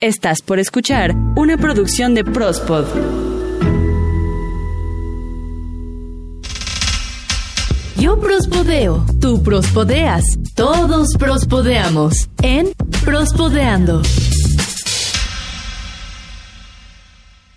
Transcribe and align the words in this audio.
Estás 0.00 0.42
por 0.42 0.60
escuchar 0.60 1.12
una 1.34 1.56
producción 1.56 2.14
de 2.14 2.22
Prospod. 2.22 2.86
Yo 7.96 8.20
prospodeo, 8.20 9.04
tú 9.20 9.42
prospodeas, 9.42 10.22
todos 10.54 11.16
prospodeamos 11.18 12.28
en 12.42 12.68
Prospodeando. 13.04 14.02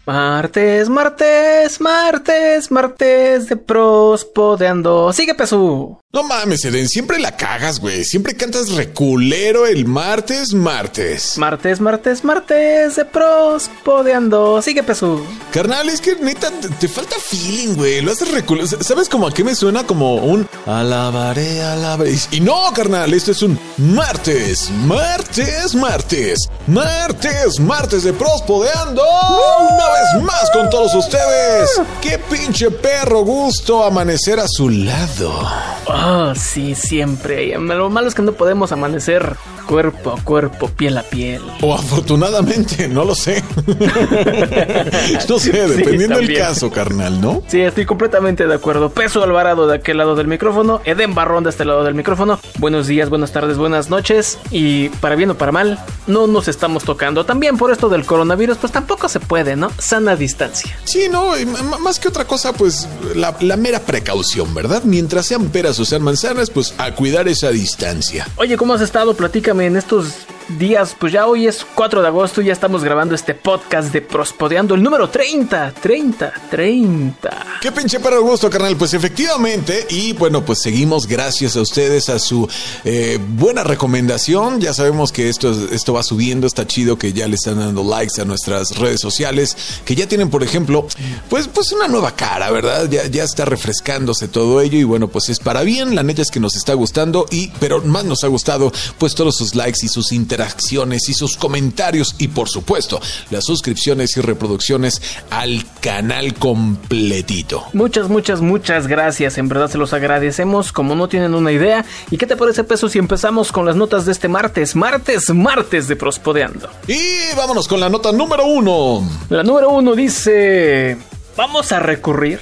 Martes, 0.07 0.89
martes, 0.89 1.79
martes, 1.79 2.71
martes 2.71 3.49
de 3.49 3.55
prospodeando. 3.55 5.13
Sigue 5.13 5.35
Pesú. 5.35 6.00
No 6.13 6.23
mames, 6.23 6.65
Eden, 6.65 6.89
siempre 6.89 7.19
la 7.19 7.37
cagas, 7.37 7.79
güey. 7.79 8.03
Siempre 8.03 8.35
cantas 8.35 8.73
reculero 8.73 9.65
el 9.65 9.85
martes, 9.85 10.53
martes. 10.53 11.37
Martes, 11.37 11.79
martes, 11.79 12.25
martes 12.25 12.97
de 12.97 13.05
prospodeando. 13.05 14.61
Sigue 14.61 14.83
Pesú. 14.83 15.23
Carnal, 15.53 15.87
es 15.87 16.01
que 16.01 16.17
neta, 16.17 16.51
te, 16.51 16.67
te 16.67 16.89
falta 16.89 17.15
feeling, 17.17 17.75
güey. 17.75 18.01
Lo 18.01 18.11
haces 18.11 18.29
reculero. 18.29 18.67
¿Sabes 18.67 19.07
como 19.07 19.25
a 19.25 19.33
qué 19.33 19.45
me 19.45 19.55
suena? 19.55 19.87
Como 19.87 20.15
un 20.15 20.45
alabaré, 20.65 21.61
alabaré. 21.63 22.13
Y 22.31 22.41
no, 22.41 22.59
carnal, 22.75 23.13
esto 23.13 23.31
es 23.31 23.41
un 23.41 23.57
martes, 23.77 24.69
martes, 24.69 25.73
martes, 25.75 26.39
martes, 26.67 27.57
martes 27.61 28.03
de 28.03 28.11
prospodeando. 28.11 29.01
Una 29.01 29.87
vez 29.87 30.23
más 30.23 30.51
con 30.51 30.69
todos 30.69 30.93
ustedes. 30.93 31.79
Qué 32.01 32.19
pinche 32.19 32.69
perro 32.69 33.21
gusto 33.23 33.85
amanecer 33.85 34.41
a 34.41 34.47
su 34.49 34.69
lado. 34.69 35.47
Oh, 35.87 36.33
sí, 36.35 36.75
siempre. 36.75 37.57
Lo 37.57 37.89
malo 37.89 38.07
es 38.07 38.15
que 38.15 38.21
no 38.21 38.33
podemos 38.33 38.71
amanecer 38.71 39.35
cuerpo 39.71 40.11
a 40.11 40.21
cuerpo, 40.21 40.67
piel 40.67 40.97
a 40.97 41.03
piel. 41.03 41.41
O 41.61 41.73
afortunadamente, 41.73 42.89
no 42.89 43.05
lo 43.05 43.15
sé. 43.15 43.41
no 45.29 45.39
sé, 45.39 45.51
dependiendo 45.69 46.17
del 46.17 46.37
caso, 46.37 46.69
carnal, 46.69 47.21
¿no? 47.21 47.41
Sí, 47.47 47.61
estoy 47.61 47.85
completamente 47.85 48.47
de 48.47 48.53
acuerdo. 48.53 48.89
Peso 48.89 49.23
Alvarado 49.23 49.67
de 49.67 49.75
aquel 49.77 49.99
lado 49.99 50.15
del 50.15 50.27
micrófono, 50.27 50.81
Eden 50.83 51.15
Barrón 51.15 51.45
de 51.45 51.51
este 51.51 51.63
lado 51.63 51.85
del 51.85 51.95
micrófono. 51.95 52.37
Buenos 52.57 52.87
días, 52.87 53.07
buenas 53.07 53.31
tardes, 53.31 53.57
buenas 53.57 53.89
noches. 53.89 54.39
Y 54.51 54.89
para 54.89 55.15
bien 55.15 55.29
o 55.29 55.37
para 55.37 55.53
mal, 55.53 55.79
no 56.05 56.27
nos 56.27 56.49
estamos 56.49 56.83
tocando. 56.83 57.25
También 57.25 57.55
por 57.57 57.71
esto 57.71 57.87
del 57.87 58.05
coronavirus, 58.05 58.57
pues 58.57 58.73
tampoco 58.73 59.07
se 59.07 59.21
puede, 59.21 59.55
¿no? 59.55 59.71
Sana 59.77 60.17
distancia. 60.17 60.77
Sí, 60.83 61.07
no, 61.09 61.31
más 61.79 61.97
que 61.97 62.09
otra 62.09 62.25
cosa, 62.25 62.51
pues 62.51 62.89
la, 63.15 63.37
la 63.39 63.55
mera 63.55 63.79
precaución, 63.79 64.53
¿verdad? 64.53 64.83
Mientras 64.83 65.27
sean 65.27 65.47
peras 65.47 65.79
o 65.79 65.85
sean 65.85 66.01
manzanas, 66.01 66.49
pues 66.49 66.73
a 66.77 66.93
cuidar 66.93 67.29
esa 67.29 67.51
distancia. 67.51 68.27
Oye, 68.35 68.57
¿cómo 68.57 68.73
has 68.73 68.81
estado? 68.81 69.13
Platícame 69.13 69.60
en 69.67 69.77
estos 69.77 70.27
días. 70.57 70.95
Pues 70.99 71.13
ya 71.13 71.27
hoy 71.27 71.47
es 71.47 71.65
4 71.75 72.01
de 72.01 72.07
agosto 72.07 72.41
y 72.41 72.45
ya 72.45 72.53
estamos 72.53 72.83
grabando 72.83 73.15
este 73.15 73.33
podcast 73.33 73.93
de 73.93 74.01
Prospodeando, 74.01 74.75
el 74.75 74.83
número 74.83 75.09
30, 75.09 75.73
30, 75.81 76.33
30. 76.49 77.45
Qué 77.61 77.71
pinche 77.71 77.99
perro 77.99 78.21
gusto, 78.21 78.49
carnal. 78.49 78.75
Pues 78.75 78.93
efectivamente, 78.93 79.87
y 79.89 80.13
bueno, 80.13 80.43
pues 80.43 80.59
seguimos 80.61 81.07
gracias 81.07 81.55
a 81.55 81.61
ustedes, 81.61 82.09
a 82.09 82.19
su 82.19 82.47
eh, 82.83 83.19
buena 83.21 83.63
recomendación. 83.63 84.59
Ya 84.59 84.73
sabemos 84.73 85.11
que 85.11 85.29
esto, 85.29 85.51
esto 85.71 85.93
va 85.93 86.03
subiendo, 86.03 86.47
está 86.47 86.67
chido 86.67 86.97
que 86.97 87.13
ya 87.13 87.27
le 87.27 87.35
están 87.35 87.59
dando 87.59 87.83
likes 87.83 88.19
a 88.19 88.25
nuestras 88.25 88.77
redes 88.77 88.99
sociales, 88.99 89.55
que 89.85 89.95
ya 89.95 90.07
tienen, 90.07 90.29
por 90.29 90.43
ejemplo, 90.43 90.87
pues, 91.29 91.47
pues 91.47 91.71
una 91.71 91.87
nueva 91.87 92.15
cara, 92.15 92.51
¿verdad? 92.51 92.89
Ya, 92.89 93.07
ya 93.07 93.23
está 93.23 93.45
refrescándose 93.45 94.27
todo 94.27 94.59
ello 94.59 94.77
y 94.77 94.83
bueno, 94.83 95.07
pues 95.07 95.29
es 95.29 95.39
para 95.39 95.63
bien. 95.63 95.95
La 95.95 96.03
neta 96.03 96.21
es 96.21 96.31
que 96.31 96.39
nos 96.39 96.55
está 96.55 96.73
gustando 96.73 97.25
y, 97.31 97.51
pero 97.59 97.81
más 97.81 98.03
nos 98.05 98.23
ha 98.23 98.27
gustado, 98.27 98.71
pues 98.97 99.15
todos 99.15 99.37
sus 99.37 99.55
likes 99.55 99.79
y 99.83 99.87
sus 99.87 100.11
interacciones 100.11 100.40
y 100.89 101.13
sus 101.13 101.37
comentarios 101.37 102.15
y 102.17 102.29
por 102.29 102.49
supuesto 102.49 102.99
las 103.29 103.45
suscripciones 103.45 104.17
y 104.17 104.21
reproducciones 104.21 105.01
al 105.29 105.63
canal 105.81 106.33
completito. 106.33 107.65
Muchas, 107.73 108.09
muchas, 108.09 108.41
muchas 108.41 108.87
gracias. 108.87 109.37
En 109.37 109.47
verdad 109.47 109.69
se 109.69 109.77
los 109.77 109.93
agradecemos 109.93 110.71
como 110.71 110.95
no 110.95 111.07
tienen 111.07 111.33
una 111.33 111.51
idea. 111.51 111.85
¿Y 112.09 112.17
qué 112.17 112.25
te 112.25 112.35
parece, 112.35 112.63
Peso, 112.63 112.89
si 112.89 112.99
empezamos 112.99 113.51
con 113.51 113.65
las 113.65 113.75
notas 113.75 114.05
de 114.05 114.11
este 114.11 114.27
martes? 114.27 114.75
Martes, 114.75 115.29
martes 115.33 115.87
de 115.87 115.95
Prospodeando. 115.95 116.69
Y 116.87 117.35
vámonos 117.35 117.67
con 117.67 117.79
la 117.79 117.89
nota 117.89 118.11
número 118.11 118.45
uno. 118.45 119.07
La 119.29 119.43
número 119.43 119.69
uno 119.69 119.95
dice... 119.95 120.97
Vamos 121.37 121.71
a 121.71 121.79
recurrir. 121.79 122.39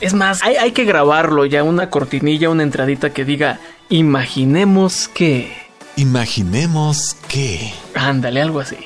Es 0.00 0.14
más, 0.14 0.42
hay, 0.42 0.56
hay 0.56 0.72
que 0.72 0.84
grabarlo 0.84 1.44
ya, 1.44 1.64
una 1.64 1.90
cortinilla, 1.90 2.50
una 2.50 2.62
entradita 2.62 3.10
que 3.10 3.24
diga... 3.24 3.60
Imaginemos 3.90 5.08
que... 5.08 5.67
Imaginemos 5.98 7.16
que... 7.26 7.72
Ándale, 7.96 8.40
algo 8.40 8.60
así. 8.60 8.76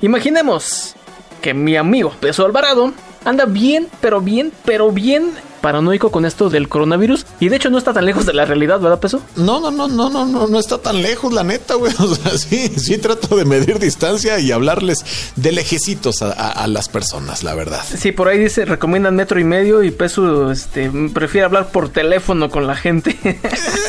Imaginemos 0.00 0.94
que 1.42 1.52
mi 1.52 1.76
amigo 1.76 2.14
Peso 2.18 2.46
Alvarado 2.46 2.94
anda 3.26 3.44
bien, 3.44 3.88
pero 4.00 4.22
bien, 4.22 4.50
pero 4.64 4.90
bien 4.90 5.32
paranoico 5.62 6.10
con 6.10 6.26
esto 6.26 6.50
del 6.50 6.68
coronavirus. 6.68 7.24
Y 7.40 7.48
de 7.48 7.56
hecho 7.56 7.70
no 7.70 7.78
está 7.78 7.94
tan 7.94 8.04
lejos 8.04 8.26
de 8.26 8.34
la 8.34 8.44
realidad, 8.44 8.80
¿verdad, 8.80 9.00
Peso? 9.00 9.22
No, 9.36 9.60
no, 9.60 9.70
no, 9.70 9.88
no, 9.88 10.10
no, 10.10 10.26
no, 10.26 10.46
no 10.46 10.58
está 10.58 10.76
tan 10.78 11.00
lejos, 11.00 11.32
la 11.32 11.44
neta, 11.44 11.74
güey. 11.76 11.92
O 12.02 12.14
sea, 12.14 12.36
sí, 12.36 12.68
sí 12.76 12.98
trato 12.98 13.36
de 13.36 13.44
medir 13.46 13.78
distancia 13.78 14.38
y 14.40 14.52
hablarles 14.52 14.98
de 15.36 15.52
lejecitos 15.52 16.20
a, 16.20 16.32
a- 16.32 16.50
a 16.50 16.66
las 16.66 16.88
personas, 16.88 17.42
la 17.44 17.54
verdad. 17.54 17.82
Sí, 17.96 18.12
por 18.12 18.28
ahí 18.28 18.38
dice, 18.38 18.64
recomiendan 18.66 19.14
metro 19.16 19.38
y 19.40 19.44
medio 19.44 19.82
y 19.82 19.90
Peso 19.92 20.50
este, 20.50 20.90
prefiere 21.14 21.44
hablar 21.46 21.70
por 21.70 21.88
teléfono 21.88 22.50
con 22.50 22.66
la 22.66 22.74
gente. 22.76 23.16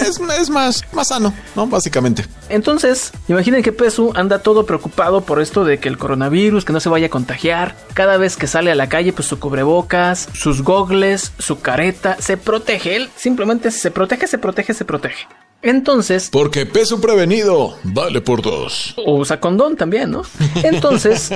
Es, 0.04 0.20
es 0.20 0.50
más, 0.50 0.82
más 0.94 1.08
sano, 1.08 1.34
¿no? 1.56 1.66
Básicamente. 1.68 2.26
Entonces, 2.50 3.12
imaginen 3.30 3.64
que 3.64 3.72
Pesu 3.72 4.12
anda 4.16 4.40
todo 4.40 4.66
preocupado 4.66 5.22
por 5.22 5.42
esto 5.42 5.64
de 5.66 5.80
que 5.80 5.88
el 5.90 5.98
coronavirus, 5.98 6.66
que 6.66 6.74
no 6.74 6.80
se 6.80 6.90
vaya 6.90 7.08
a 7.08 7.10
contagiar. 7.10 7.76
Cada 7.94 8.18
vez 8.18 8.36
que 8.38 8.46
sale 8.48 8.70
a 8.72 8.76
la 8.76 8.90
calle, 8.90 9.14
pues 9.14 9.28
su 9.28 9.40
cubrebocas, 9.40 10.28
sus 10.34 10.62
gogles, 10.62 11.32
su 11.40 11.60
careta, 11.64 12.18
se 12.20 12.38
protege. 12.38 12.96
Él 12.96 13.10
simplemente 13.16 13.72
se 13.72 13.90
protege, 13.90 14.28
se 14.28 14.38
protege, 14.38 14.76
se 14.76 14.86
protege. 14.86 15.26
Entonces, 15.64 16.30
Porque 16.32 16.66
peso 16.68 17.02
prevenido 17.02 17.76
vale 17.84 18.22
por 18.22 18.42
dos. 18.44 18.94
usa 19.08 19.40
condón 19.40 19.76
también, 19.78 20.12
¿no? 20.12 20.22
Entonces, 20.62 21.32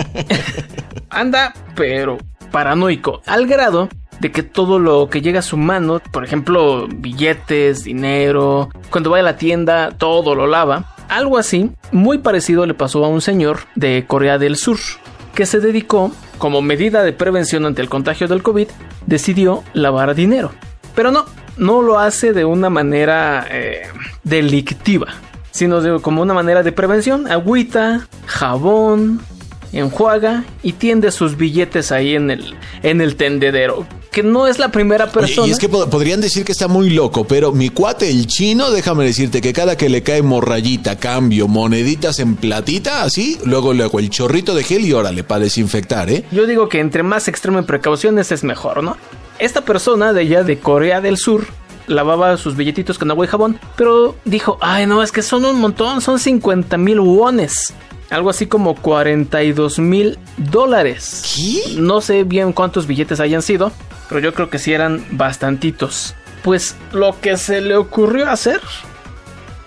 anda, 1.10 1.54
pero 1.76 2.18
paranoico, 2.52 3.22
al 3.26 3.48
grado 3.48 3.90
de 4.20 4.32
que 4.32 4.44
todo 4.44 4.80
lo 4.80 5.10
que 5.10 5.22
llega 5.22 5.40
a 5.40 5.44
su 5.44 5.58
mano, 5.58 6.02
por 6.12 6.24
ejemplo, 6.26 6.88
billetes, 6.88 7.84
dinero, 7.84 8.70
cuando 8.90 9.12
va 9.12 9.20
a 9.20 9.22
la 9.22 9.38
tienda, 9.38 9.92
todo 9.98 10.36
lo 10.36 10.48
lava. 10.48 10.94
Algo 11.08 11.38
así, 11.38 11.72
muy 11.92 12.18
parecido 12.18 12.66
le 12.66 12.74
pasó 12.74 13.06
a 13.06 13.08
un 13.08 13.22
señor 13.22 13.60
de 13.76 14.06
Corea 14.08 14.38
del 14.38 14.58
Sur, 14.58 14.78
que 15.34 15.46
se 15.46 15.60
dedicó, 15.60 16.12
como 16.38 16.62
medida 16.62 17.04
de 17.04 17.14
prevención 17.14 17.66
ante 17.66 17.82
el 17.82 17.90
contagio 17.90 18.28
del 18.28 18.44
COVID, 18.44 18.68
decidió 19.06 19.64
lavar 19.74 20.16
dinero. 20.16 20.52
Pero 20.96 21.12
no, 21.12 21.26
no 21.58 21.82
lo 21.82 22.00
hace 22.00 22.34
de 22.34 22.46
una 22.46 22.70
manera 22.70 23.46
eh, 23.50 23.84
delictiva, 24.24 25.08
sino 25.52 25.82
de, 25.82 26.02
como 26.02 26.22
una 26.22 26.34
manera 26.34 26.64
de 26.64 26.72
prevención. 26.72 27.30
Agüita, 27.32 28.08
jabón, 28.26 29.22
enjuaga 29.74 30.44
y 30.64 30.74
tiende 30.74 31.12
sus 31.12 31.38
billetes 31.38 31.92
ahí 31.92 32.16
en 32.16 32.32
el, 32.32 32.56
en 32.84 33.02
el 33.02 33.16
tendedero. 33.16 33.86
Que 34.18 34.24
no 34.24 34.48
es 34.48 34.58
la 34.58 34.72
primera 34.72 35.04
Oye, 35.06 35.14
persona. 35.14 35.48
y 35.48 35.52
es 35.52 35.60
que 35.60 35.70
pod- 35.70 35.90
podrían 35.90 36.22
decir 36.22 36.44
que 36.44 36.52
está 36.52 36.68
muy 36.68 36.90
loco, 36.90 37.26
pero 37.28 37.52
mi 37.52 37.70
cuate, 37.70 38.10
el 38.10 38.26
chino, 38.26 38.72
déjame 38.72 39.06
decirte 39.06 39.42
que 39.42 39.54
cada 39.54 39.78
que 39.78 39.90
le 39.90 40.02
cae 40.02 40.24
morrayita, 40.24 40.96
cambio, 40.98 41.48
moneditas 41.48 42.18
en 42.18 42.36
platita, 42.36 43.04
así, 43.04 43.38
luego 43.46 43.74
le 43.74 43.84
hago 43.84 44.00
el 44.00 44.10
chorrito 44.10 44.56
de 44.56 44.64
gel 44.64 44.86
y 44.86 44.94
órale, 44.94 45.24
para 45.24 45.42
desinfectar, 45.42 46.10
¿eh? 46.10 46.24
Yo 46.32 46.48
digo 46.48 46.68
que 46.68 46.80
entre 46.80 47.04
más 47.04 47.28
extremo 47.28 47.60
en 47.60 47.66
precauciones 47.68 48.32
es 48.32 48.44
mejor, 48.44 48.82
¿no? 48.84 48.98
Esta 49.38 49.62
persona 49.62 50.14
de 50.14 50.22
allá 50.22 50.42
de 50.44 50.58
Corea 50.58 51.00
del 51.00 51.18
Sur 51.18 51.46
lavaba 51.86 52.38
sus 52.38 52.56
billetitos 52.56 52.98
con 52.98 53.12
agua 53.12 53.26
y 53.26 53.28
jabón, 53.28 53.60
pero 53.76 54.16
dijo, 54.26 54.58
ay 54.62 54.88
no, 54.88 55.04
es 55.04 55.12
que 55.12 55.22
son 55.22 55.46
un 55.46 55.60
montón, 55.60 56.02
son 56.02 56.18
50 56.18 56.76
mil 56.80 57.00
wones. 57.00 57.72
Algo 58.10 58.30
así 58.32 58.48
como 58.48 58.74
42 58.74 59.78
mil 59.80 60.18
dólares. 60.38 61.22
¿Qué? 61.36 61.76
No 61.80 62.02
sé 62.02 62.24
bien 62.24 62.52
cuántos 62.54 62.88
billetes 62.88 63.20
hayan 63.20 63.42
sido, 63.44 63.72
pero 64.08 64.20
yo 64.20 64.34
creo 64.34 64.50
que 64.50 64.60
sí 64.60 64.74
eran 64.74 65.06
bastantitos. 65.12 66.16
Pues 66.44 66.76
lo 66.92 67.20
que 67.20 67.38
se 67.38 67.62
le 67.62 67.76
ocurrió 67.76 68.30
hacer, 68.30 68.62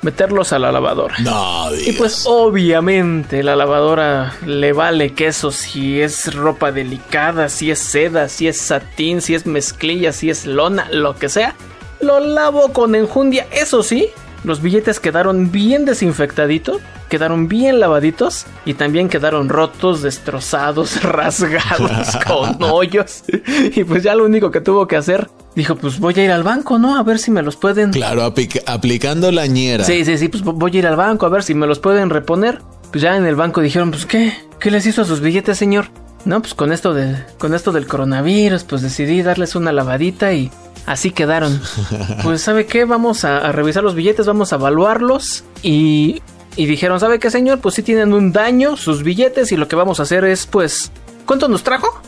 meterlos 0.02 0.52
a 0.52 0.58
la 0.58 0.72
lavadora. 0.72 1.16
No, 1.18 1.68
Y 1.74 1.92
pues 1.92 2.24
obviamente 2.26 3.42
la 3.42 3.56
lavadora 3.56 4.34
le 4.46 4.72
vale 4.72 5.12
queso 5.12 5.50
si 5.50 6.00
es 6.00 6.34
ropa 6.34 6.72
delicada, 6.72 7.48
si 7.48 7.70
es 7.70 7.78
seda, 7.78 8.28
si 8.28 8.48
es 8.48 8.58
satín, 8.60 9.20
si 9.20 9.34
es 9.34 9.46
mezclilla, 9.46 10.12
si 10.12 10.30
es 10.30 10.46
lona, 10.46 10.88
lo 10.90 11.16
que 11.16 11.28
sea. 11.28 11.54
Lo 12.00 12.18
lavo 12.18 12.72
con 12.72 12.94
enjundia. 12.94 13.46
Eso 13.50 13.82
sí, 13.82 14.08
los 14.44 14.62
billetes 14.62 15.00
quedaron 15.00 15.50
bien 15.52 15.84
desinfectaditos, 15.84 16.78
quedaron 17.08 17.48
bien 17.48 17.80
lavaditos 17.80 18.46
y 18.64 18.74
también 18.74 19.08
quedaron 19.08 19.48
rotos, 19.48 20.02
destrozados, 20.02 21.02
rasgados, 21.02 22.16
con 22.26 22.62
hoyos. 22.62 23.24
Y 23.74 23.84
pues 23.84 24.02
ya 24.02 24.14
lo 24.14 24.24
único 24.24 24.50
que 24.50 24.60
tuvo 24.60 24.86
que 24.86 24.96
hacer, 24.96 25.28
dijo, 25.54 25.76
pues 25.76 25.98
voy 25.98 26.14
a 26.18 26.24
ir 26.24 26.30
al 26.30 26.42
banco, 26.42 26.78
¿no? 26.78 26.96
A 26.98 27.02
ver 27.02 27.18
si 27.18 27.30
me 27.30 27.42
los 27.42 27.56
pueden... 27.56 27.90
Claro, 27.92 28.22
aplica- 28.22 28.60
aplicando 28.66 29.30
la 29.32 29.46
ñera. 29.46 29.84
Sí, 29.84 30.04
sí, 30.04 30.16
sí, 30.18 30.28
pues 30.28 30.42
voy 30.42 30.70
a 30.74 30.78
ir 30.78 30.86
al 30.86 30.96
banco 30.96 31.26
a 31.26 31.28
ver 31.28 31.42
si 31.42 31.54
me 31.54 31.66
los 31.66 31.78
pueden 31.78 32.10
reponer. 32.10 32.60
Pues 32.90 33.02
ya 33.02 33.16
en 33.16 33.24
el 33.26 33.36
banco 33.36 33.60
dijeron, 33.60 33.90
pues 33.90 34.06
qué, 34.06 34.32
¿qué 34.58 34.70
les 34.70 34.84
hizo 34.86 35.02
a 35.02 35.04
sus 35.04 35.20
billetes, 35.20 35.56
señor? 35.58 35.86
No, 36.24 36.40
pues 36.42 36.54
con 36.54 36.70
esto 36.72 36.92
de, 36.92 37.16
con 37.38 37.54
esto 37.54 37.72
del 37.72 37.86
coronavirus, 37.86 38.64
pues 38.64 38.82
decidí 38.82 39.22
darles 39.22 39.54
una 39.54 39.72
lavadita 39.72 40.32
y 40.32 40.50
así 40.86 41.10
quedaron. 41.10 41.60
Pues 42.22 42.42
sabe 42.42 42.66
qué, 42.66 42.84
vamos 42.84 43.24
a, 43.24 43.38
a 43.38 43.52
revisar 43.52 43.82
los 43.82 43.94
billetes, 43.94 44.26
vamos 44.26 44.52
a 44.52 44.56
evaluarlos 44.56 45.44
y 45.62 46.22
y 46.56 46.66
dijeron, 46.66 46.98
¿sabe 46.98 47.20
qué, 47.20 47.30
señor? 47.30 47.60
Pues 47.60 47.76
sí 47.76 47.82
tienen 47.82 48.12
un 48.12 48.32
daño 48.32 48.76
sus 48.76 49.02
billetes 49.04 49.52
y 49.52 49.56
lo 49.56 49.68
que 49.68 49.76
vamos 49.76 50.00
a 50.00 50.02
hacer 50.02 50.24
es, 50.24 50.46
pues, 50.46 50.90
¿cuánto 51.24 51.46
nos 51.48 51.62
trajo? 51.62 52.00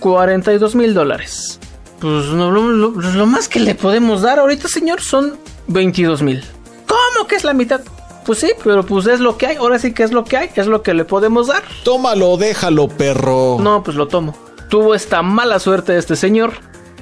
42 0.00 0.74
mil 0.74 0.94
dólares. 0.94 1.60
Pues 2.00 2.26
no, 2.26 2.50
lo, 2.50 2.68
lo- 2.70 2.90
lo 2.90 3.26
más 3.26 3.48
que 3.48 3.60
le 3.60 3.74
podemos 3.74 4.22
dar 4.22 4.38
ahorita, 4.38 4.66
señor, 4.68 5.00
son 5.02 5.36
22 5.68 6.22
mil. 6.22 6.42
¿Cómo 6.86 7.28
que 7.28 7.36
es 7.36 7.44
la 7.44 7.52
mitad? 7.52 7.80
Pues 8.26 8.38
sí, 8.40 8.52
pero 8.64 8.84
pues 8.84 9.06
es 9.06 9.20
lo 9.20 9.36
que 9.36 9.46
hay. 9.48 9.56
Ahora 9.56 9.78
sí 9.78 9.92
que 9.92 10.02
es 10.02 10.12
lo 10.12 10.24
que 10.24 10.36
hay, 10.38 10.50
es 10.56 10.66
lo 10.66 10.82
que 10.82 10.94
le 10.94 11.04
podemos 11.04 11.48
dar. 11.48 11.62
Tómalo, 11.84 12.36
déjalo, 12.38 12.88
perro. 12.88 13.58
No, 13.60 13.82
pues 13.82 13.96
lo 13.96 14.08
tomo. 14.08 14.34
Tuvo 14.68 14.94
esta 14.94 15.22
mala 15.22 15.58
suerte 15.60 15.96
este 15.98 16.16
señor 16.16 16.54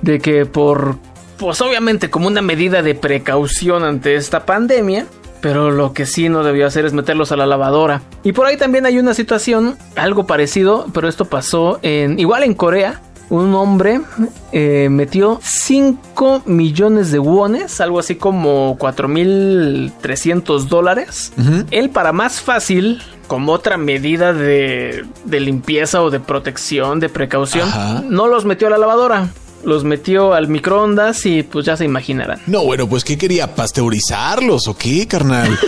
de 0.03 0.19
que 0.19 0.45
por, 0.45 0.99
pues 1.41 1.61
obviamente 1.63 2.11
como 2.11 2.27
una 2.27 2.43
medida 2.43 2.83
de 2.83 2.95
precaución 2.95 3.83
ante 3.83 4.15
esta 4.15 4.45
pandemia, 4.45 5.07
pero 5.41 5.71
lo 5.71 5.95
que 5.95 6.05
sí 6.05 6.29
no 6.29 6.45
debió 6.45 6.67
hacer 6.67 6.85
es 6.85 6.93
meterlos 6.93 7.33
a 7.33 7.37
la 7.37 7.47
lavadora. 7.47 8.03
Y 8.23 8.33
por 8.33 8.47
ahí 8.47 8.59
también 8.59 8.85
hay 8.85 8.99
una 8.99 9.15
situación, 9.15 9.79
algo 9.97 10.27
parecido, 10.27 10.87
pero 10.93 11.09
esto 11.09 11.25
pasó 11.25 11.79
en, 11.81 12.19
igual 12.19 12.43
en 12.43 12.53
Corea. 12.53 13.01
Un 13.31 13.55
hombre 13.55 14.01
eh, 14.53 14.89
metió 14.91 15.39
5 15.43 16.43
millones 16.47 17.11
de 17.11 17.21
wones, 17.21 17.81
algo 17.81 18.01
así 18.01 18.17
como 18.17 18.77
4.300 18.77 20.65
dólares. 20.67 21.33
Él 21.71 21.91
para 21.91 22.13
más 22.13 22.41
fácil, 22.41 23.01
como 23.29 23.53
otra 23.53 23.77
medida 23.79 24.33
de, 24.33 25.05
de 25.25 25.41
limpieza 25.41 26.03
o 26.03 26.11
de 26.11 26.21
protección, 26.21 26.99
de 27.01 27.09
precaución, 27.09 27.69
Ajá. 27.69 28.03
no 28.05 28.27
los 28.27 28.45
metió 28.45 28.67
a 28.67 28.71
la 28.71 28.79
lavadora. 28.79 29.29
Los 29.65 29.85
metió 29.85 30.33
al 30.33 30.49
microondas 30.49 31.27
y 31.27 31.43
pues 31.43 31.67
ya 31.67 31.77
se 31.77 31.85
imaginarán. 31.85 32.41
No, 32.47 32.65
bueno, 32.65 32.89
pues 32.89 33.05
¿qué 33.05 33.19
quería? 33.19 33.55
¿Pasteurizarlos 33.55 34.69
o 34.69 34.77
qué, 34.77 35.07
carnal? 35.07 35.59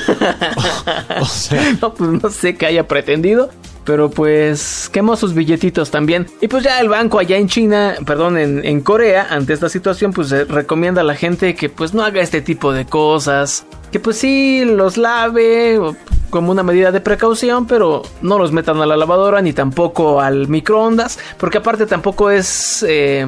o 1.21 1.25
sea, 1.27 1.77
No, 1.81 1.93
pues 1.93 2.11
no 2.23 2.31
sé 2.31 2.57
qué 2.57 2.67
haya 2.67 2.89
pretendido. 2.89 3.51
Pero 3.85 4.11
pues 4.11 4.89
quemó 4.93 5.17
sus 5.17 5.35
billetitos 5.35 5.91
también. 5.91 6.29
Y 6.41 6.47
pues 6.47 6.63
ya 6.63 6.79
el 6.81 6.89
banco 6.89 7.19
allá 7.19 7.37
en 7.37 7.49
China, 7.49 7.97
perdón, 8.07 8.39
en, 8.39 8.65
en 8.65 8.81
Corea, 8.81 9.27
ante 9.29 9.53
esta 9.53 9.69
situación, 9.69 10.13
pues 10.13 10.31
eh, 10.31 10.45
recomienda 10.45 11.01
a 11.01 11.05
la 11.05 11.17
gente 11.17 11.57
que 11.57 11.69
pues 11.69 11.93
no 11.93 12.05
haga 12.05 12.21
este 12.21 12.41
tipo 12.43 12.73
de 12.73 12.87
cosas. 12.87 13.67
Que 13.91 13.99
pues 13.99 14.17
sí, 14.19 14.65
los 14.65 14.97
lave 14.97 15.81
como 16.31 16.51
una 16.51 16.63
medida 16.63 16.93
de 16.93 17.01
precaución, 17.01 17.67
pero 17.67 18.03
no 18.23 18.39
los 18.39 18.53
metan 18.53 18.81
a 18.81 18.87
la 18.87 18.97
lavadora 18.97 19.43
ni 19.43 19.53
tampoco 19.53 20.21
al 20.21 20.49
microondas. 20.49 21.19
Porque 21.37 21.59
aparte 21.59 21.85
tampoco 21.87 22.31
es 22.31 22.85
eh, 22.89 23.27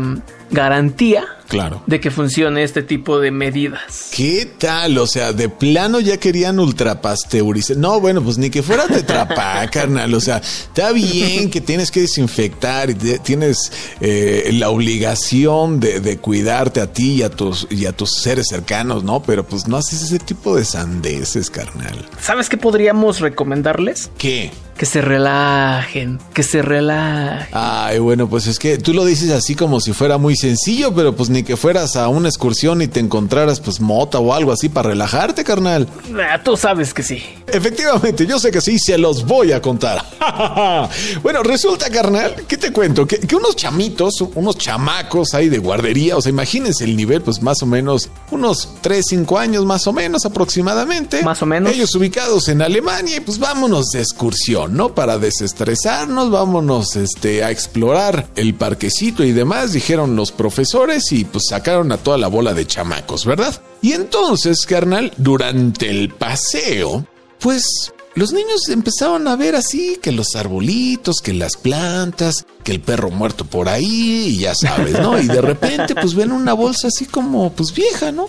garantía 0.54 1.24
claro. 1.48 1.82
de 1.86 2.00
que 2.00 2.10
funcione 2.10 2.62
este 2.62 2.82
tipo 2.82 3.20
de 3.20 3.30
medidas. 3.30 4.08
¿Qué 4.14 4.46
tal? 4.58 4.96
O 4.98 5.06
sea, 5.06 5.32
de 5.32 5.48
plano 5.48 6.00
ya 6.00 6.16
querían 6.18 6.58
ultrapasteurizar. 6.58 7.76
No, 7.76 8.00
bueno, 8.00 8.22
pues 8.22 8.38
ni 8.38 8.50
que 8.50 8.62
fuera 8.62 8.86
tetrapá, 8.86 9.66
carnal. 9.72 10.14
O 10.14 10.20
sea, 10.20 10.38
está 10.38 10.92
bien 10.92 11.50
que 11.50 11.60
tienes 11.60 11.90
que 11.90 12.00
desinfectar 12.02 12.90
y 12.90 12.94
te- 12.94 13.18
tienes 13.18 13.70
eh, 14.00 14.50
la 14.54 14.70
obligación 14.70 15.80
de, 15.80 16.00
de 16.00 16.18
cuidarte 16.18 16.80
a 16.80 16.92
ti 16.92 17.14
y 17.16 17.22
a, 17.22 17.30
tus, 17.30 17.66
y 17.70 17.86
a 17.86 17.92
tus 17.92 18.12
seres 18.22 18.46
cercanos, 18.48 19.04
¿no? 19.04 19.22
Pero 19.22 19.44
pues 19.46 19.68
no 19.68 19.76
haces 19.76 20.02
ese 20.02 20.18
tipo 20.18 20.56
de 20.56 20.64
sandeces, 20.64 21.50
carnal. 21.50 22.08
¿Sabes 22.20 22.48
qué 22.48 22.56
podríamos 22.56 23.20
recomendarles? 23.20 24.10
¿Qué? 24.16 24.50
Que 24.76 24.86
se 24.86 25.00
relajen, 25.00 26.18
que 26.32 26.42
se 26.42 26.62
relajen. 26.62 27.48
Ay, 27.52 27.98
bueno, 27.98 28.28
pues 28.28 28.46
es 28.46 28.58
que 28.58 28.78
tú 28.78 28.92
lo 28.92 29.04
dices 29.04 29.30
así 29.30 29.54
como 29.54 29.80
si 29.80 29.92
fuera 29.92 30.18
muy 30.18 30.36
sencillo, 30.36 30.94
pero 30.94 31.14
pues 31.14 31.30
ni 31.30 31.42
que 31.42 31.56
fueras 31.56 31.96
a 31.96 32.08
una 32.08 32.28
excursión 32.28 32.82
y 32.82 32.88
te 32.88 33.00
encontraras 33.00 33.60
pues 33.60 33.80
mota 33.80 34.18
o 34.18 34.34
algo 34.34 34.52
así 34.52 34.68
para 34.68 34.90
relajarte, 34.90 35.44
carnal. 35.44 35.88
Ah, 36.28 36.40
tú 36.42 36.56
sabes 36.56 36.92
que 36.92 37.02
sí. 37.02 37.22
Efectivamente, 37.46 38.26
yo 38.26 38.38
sé 38.38 38.50
que 38.50 38.60
sí, 38.60 38.78
se 38.78 38.98
los 38.98 39.24
voy 39.24 39.52
a 39.52 39.60
contar. 39.62 40.04
bueno, 41.22 41.42
resulta, 41.42 41.88
carnal, 41.90 42.44
¿qué 42.48 42.56
te 42.56 42.72
cuento? 42.72 43.06
Que, 43.06 43.20
que 43.20 43.36
unos 43.36 43.54
chamitos, 43.56 44.20
unos 44.34 44.58
chamacos 44.58 45.34
ahí 45.34 45.48
de 45.48 45.58
guardería, 45.58 46.16
o 46.16 46.22
sea, 46.22 46.30
imagínense 46.30 46.84
el 46.84 46.96
nivel, 46.96 47.22
pues 47.22 47.42
más 47.42 47.62
o 47.62 47.66
menos, 47.66 48.08
unos 48.30 48.68
3, 48.80 49.04
5 49.08 49.38
años 49.38 49.64
más 49.64 49.86
o 49.86 49.92
menos 49.92 50.24
aproximadamente. 50.24 51.22
Más 51.22 51.42
o 51.42 51.46
menos. 51.46 51.72
Ellos 51.72 51.94
ubicados 51.94 52.48
en 52.48 52.62
Alemania 52.62 53.16
y 53.16 53.20
pues 53.20 53.38
vámonos 53.38 53.90
de 53.90 54.00
excursión, 54.00 54.63
¿no? 54.72 54.94
Para 54.94 55.18
desestresarnos, 55.18 56.30
vámonos 56.30 56.96
este, 56.96 57.44
a 57.44 57.50
explorar 57.50 58.28
el 58.36 58.54
parquecito 58.54 59.24
y 59.24 59.32
demás, 59.32 59.72
dijeron 59.72 60.16
los 60.16 60.32
profesores 60.32 61.12
y 61.12 61.24
pues 61.24 61.44
sacaron 61.48 61.92
a 61.92 61.98
toda 61.98 62.18
la 62.18 62.28
bola 62.28 62.54
de 62.54 62.66
chamacos, 62.66 63.24
¿verdad? 63.24 63.60
Y 63.82 63.92
entonces, 63.92 64.64
carnal, 64.66 65.12
durante 65.16 65.90
el 65.90 66.10
paseo, 66.10 67.06
pues 67.38 67.92
los 68.14 68.32
niños 68.32 68.68
empezaron 68.68 69.26
a 69.26 69.36
ver 69.36 69.56
así 69.56 69.98
que 70.00 70.12
los 70.12 70.36
arbolitos, 70.36 71.20
que 71.20 71.32
las 71.32 71.56
plantas, 71.56 72.46
que 72.62 72.72
el 72.72 72.80
perro 72.80 73.10
muerto 73.10 73.44
por 73.44 73.68
ahí, 73.68 74.28
y 74.28 74.38
ya 74.38 74.54
sabes, 74.54 74.92
¿no? 75.00 75.18
Y 75.18 75.26
de 75.26 75.40
repente 75.40 75.94
pues 75.94 76.14
ven 76.14 76.30
una 76.30 76.52
bolsa 76.52 76.88
así 76.88 77.06
como 77.06 77.52
pues 77.52 77.74
vieja, 77.74 78.12
¿no? 78.12 78.26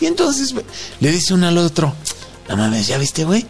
Y 0.00 0.06
entonces 0.06 0.54
le 1.00 1.10
dice 1.12 1.32
uno 1.32 1.46
al 1.46 1.58
otro, 1.58 1.94
no 2.48 2.56
mames, 2.56 2.88
¿ya 2.88 2.98
viste, 2.98 3.24
güey? 3.24 3.46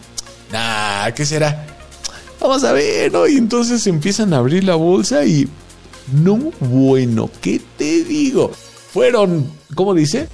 Nah, 0.51 1.11
¿qué 1.11 1.25
será? 1.25 1.74
Vamos 2.39 2.63
a 2.63 2.73
ver, 2.73 3.11
¿no? 3.11 3.27
Y 3.27 3.37
entonces 3.37 3.85
empiezan 3.87 4.33
a 4.33 4.37
abrir 4.37 4.63
la 4.63 4.75
bolsa 4.75 5.25
y... 5.25 5.47
No, 6.13 6.51
bueno, 6.59 7.31
¿qué 7.41 7.59
te 7.77 8.03
digo? 8.03 8.51
Fueron, 8.93 9.49
¿cómo 9.73 9.93
dice? 9.93 10.27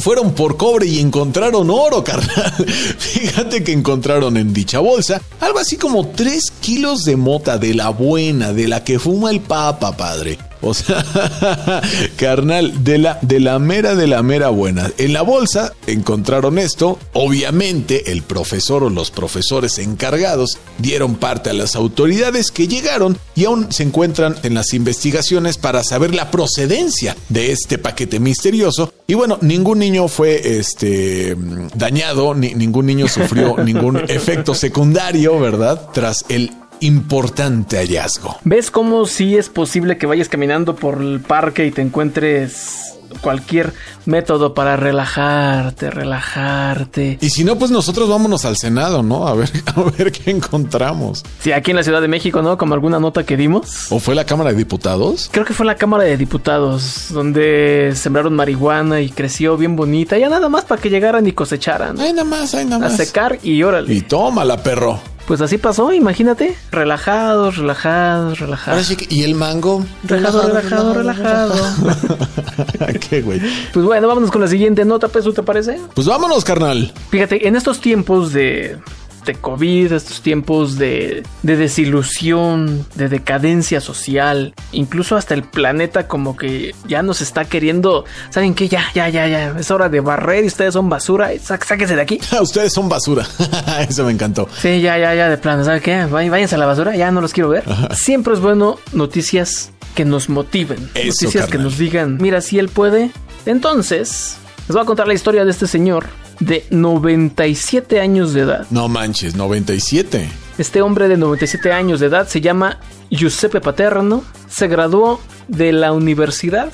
Fueron 0.00 0.34
por 0.34 0.56
cobre 0.56 0.86
y 0.86 1.00
encontraron 1.00 1.68
oro, 1.70 2.02
carnal. 2.04 2.52
Fíjate 2.98 3.62
que 3.62 3.72
encontraron 3.72 4.36
en 4.36 4.52
dicha 4.52 4.80
bolsa 4.80 5.20
algo 5.40 5.58
así 5.58 5.76
como 5.76 6.08
3 6.08 6.50
kilos 6.60 7.04
de 7.04 7.16
mota 7.16 7.58
de 7.58 7.74
la 7.74 7.90
buena, 7.90 8.52
de 8.52 8.68
la 8.68 8.84
que 8.84 8.98
fuma 8.98 9.30
el 9.30 9.40
papa, 9.40 9.96
padre. 9.96 10.38
O 10.62 10.74
sea, 10.74 11.04
carnal, 12.16 12.84
de 12.84 12.98
la, 12.98 13.18
de 13.20 13.40
la 13.40 13.58
mera, 13.58 13.94
de 13.94 14.06
la 14.06 14.22
mera 14.22 14.48
buena. 14.48 14.90
En 14.96 15.12
la 15.12 15.22
bolsa 15.22 15.72
encontraron 15.86 16.58
esto. 16.58 16.98
Obviamente, 17.12 18.12
el 18.12 18.22
profesor 18.22 18.84
o 18.84 18.90
los 18.90 19.10
profesores 19.10 19.78
encargados 19.78 20.58
dieron 20.78 21.16
parte 21.16 21.50
a 21.50 21.52
las 21.52 21.74
autoridades 21.74 22.50
que 22.50 22.68
llegaron 22.68 23.18
y 23.34 23.44
aún 23.44 23.72
se 23.72 23.82
encuentran 23.82 24.36
en 24.44 24.54
las 24.54 24.72
investigaciones 24.72 25.58
para 25.58 25.82
saber 25.82 26.14
la 26.14 26.30
procedencia 26.30 27.16
de 27.28 27.52
este 27.52 27.78
paquete 27.78 28.20
misterioso. 28.20 28.92
Y 29.06 29.14
bueno, 29.14 29.38
ningún 29.40 29.80
niño 29.80 30.08
fue 30.08 30.58
este, 30.58 31.36
dañado, 31.74 32.34
ni, 32.34 32.54
ningún 32.54 32.86
niño 32.86 33.08
sufrió 33.08 33.56
ningún 33.64 33.98
efecto 34.08 34.54
secundario, 34.54 35.38
¿verdad? 35.40 35.88
Tras 35.92 36.24
el 36.28 36.52
importante 36.82 37.76
hallazgo. 37.78 38.36
¿Ves 38.44 38.70
cómo 38.70 39.06
sí 39.06 39.36
es 39.36 39.48
posible 39.48 39.96
que 39.98 40.06
vayas 40.06 40.28
caminando 40.28 40.76
por 40.76 41.00
el 41.00 41.20
parque 41.20 41.66
y 41.66 41.70
te 41.70 41.82
encuentres 41.82 42.78
cualquier 43.20 43.74
método 44.06 44.54
para 44.54 44.76
relajarte, 44.76 45.90
relajarte? 45.90 47.18
Y 47.20 47.28
si 47.30 47.44
no, 47.44 47.56
pues 47.58 47.70
nosotros 47.70 48.08
vámonos 48.08 48.44
al 48.44 48.56
Senado, 48.56 49.02
¿no? 49.02 49.28
A 49.28 49.34
ver, 49.34 49.50
a 49.76 49.82
ver 49.82 50.12
qué 50.12 50.30
encontramos. 50.30 51.22
Sí, 51.40 51.52
aquí 51.52 51.70
en 51.72 51.76
la 51.76 51.82
Ciudad 51.82 52.00
de 52.00 52.08
México, 52.08 52.42
¿no? 52.42 52.56
Como 52.58 52.74
alguna 52.74 52.98
nota 52.98 53.24
que 53.24 53.36
dimos. 53.36 53.90
¿O 53.92 53.98
fue 54.00 54.14
la 54.14 54.24
Cámara 54.24 54.50
de 54.50 54.56
Diputados? 54.56 55.28
Creo 55.32 55.44
que 55.44 55.52
fue 55.54 55.66
la 55.66 55.76
Cámara 55.76 56.04
de 56.04 56.16
Diputados, 56.16 57.06
donde 57.10 57.92
sembraron 57.94 58.34
marihuana 58.34 59.00
y 59.00 59.10
creció 59.10 59.56
bien 59.56 59.76
bonita. 59.76 60.16
Ya 60.18 60.28
nada 60.28 60.48
más 60.48 60.64
para 60.64 60.80
que 60.80 60.90
llegaran 60.90 61.26
y 61.26 61.32
cosecharan. 61.32 62.00
Ay, 62.00 62.12
nada 62.12 62.24
más, 62.24 62.54
ay, 62.54 62.64
nada 62.64 62.86
A 62.86 62.88
más. 62.88 62.96
secar 62.96 63.38
y 63.42 63.62
órale. 63.62 63.92
Y 63.92 64.00
tómala, 64.00 64.62
perro. 64.62 64.98
Pues 65.26 65.40
así 65.40 65.56
pasó, 65.56 65.92
imagínate. 65.92 66.56
Relajados, 66.72 67.56
relajados, 67.56 68.40
Ahora 68.40 68.46
relajados. 68.46 68.86
sí 68.86 68.96
que, 68.96 69.14
¿y 69.14 69.22
el 69.22 69.34
mango? 69.34 69.84
Relajado, 70.04 70.48
relajado, 70.48 70.94
relajado. 70.94 71.54
¿Qué, 73.08 73.22
güey? 73.22 73.40
Pues 73.72 73.86
bueno, 73.86 74.08
vámonos 74.08 74.30
con 74.30 74.40
la 74.40 74.48
siguiente 74.48 74.84
nota, 74.84 75.08
Pesu, 75.08 75.32
¿te 75.32 75.42
parece? 75.42 75.80
Pues 75.94 76.06
vámonos, 76.06 76.44
carnal. 76.44 76.92
Fíjate, 77.10 77.46
en 77.46 77.56
estos 77.56 77.80
tiempos 77.80 78.32
de, 78.32 78.78
de 79.24 79.34
COVID, 79.34 79.92
estos 79.92 80.20
tiempos 80.20 80.76
de, 80.78 81.22
de 81.42 81.56
desilusión, 81.56 82.86
de 82.94 83.08
decadencia 83.08 83.80
social, 83.80 84.54
incluso 84.72 85.16
hasta 85.16 85.34
el 85.34 85.42
planeta 85.44 86.08
como 86.08 86.36
que 86.36 86.74
ya 86.88 87.02
nos 87.02 87.20
está 87.20 87.44
queriendo, 87.44 88.04
¿saben 88.30 88.54
qué? 88.54 88.68
Ya, 88.68 88.84
ya, 88.94 89.08
ya, 89.08 89.28
ya, 89.28 89.54
es 89.58 89.70
hora 89.70 89.88
de 89.88 90.00
barrer 90.00 90.44
y 90.44 90.48
ustedes 90.48 90.74
son 90.74 90.88
basura, 90.88 91.30
sá- 91.42 91.58
sáquense 91.64 91.94
de 91.96 92.02
aquí. 92.02 92.20
Ustedes 92.40 92.72
son 92.72 92.88
basura. 92.88 93.26
Eso 93.88 94.04
me 94.04 94.12
encantó. 94.12 94.48
Sí, 94.60 94.80
ya, 94.80 94.98
ya, 94.98 95.14
ya, 95.14 95.28
de 95.28 95.38
plano, 95.38 95.64
¿saben 95.64 95.80
qué? 95.82 96.04
Váyanse 96.06 96.54
a 96.54 96.58
la 96.58 96.66
basura, 96.66 96.96
ya 96.96 97.10
no 97.10 97.20
los 97.20 97.32
quiero 97.32 97.48
ver. 97.50 97.64
Siempre 97.94 98.34
es 98.34 98.40
bueno 98.40 98.78
noticias 98.92 99.70
que 99.94 100.04
nos 100.04 100.28
motiven, 100.28 100.78
Eso, 100.94 101.26
noticias 101.26 101.46
que 101.48 101.58
nos 101.58 101.78
digan, 101.78 102.16
mira, 102.20 102.40
si 102.40 102.58
él 102.58 102.68
puede. 102.68 103.10
Entonces, 103.46 104.36
les 104.72 104.76
voy 104.76 104.84
a 104.84 104.86
contar 104.86 105.06
la 105.06 105.12
historia 105.12 105.44
de 105.44 105.50
este 105.50 105.66
señor 105.66 106.06
de 106.40 106.64
97 106.70 108.00
años 108.00 108.32
de 108.32 108.40
edad. 108.40 108.66
No 108.70 108.88
manches, 108.88 109.34
97. 109.34 110.30
Este 110.56 110.80
hombre 110.80 111.08
de 111.08 111.18
97 111.18 111.72
años 111.72 112.00
de 112.00 112.06
edad 112.06 112.26
se 112.26 112.40
llama 112.40 112.78
Giuseppe 113.10 113.60
Paterno. 113.60 114.24
Se 114.48 114.68
graduó 114.68 115.20
de 115.46 115.72
la 115.72 115.92
Universidad 115.92 116.72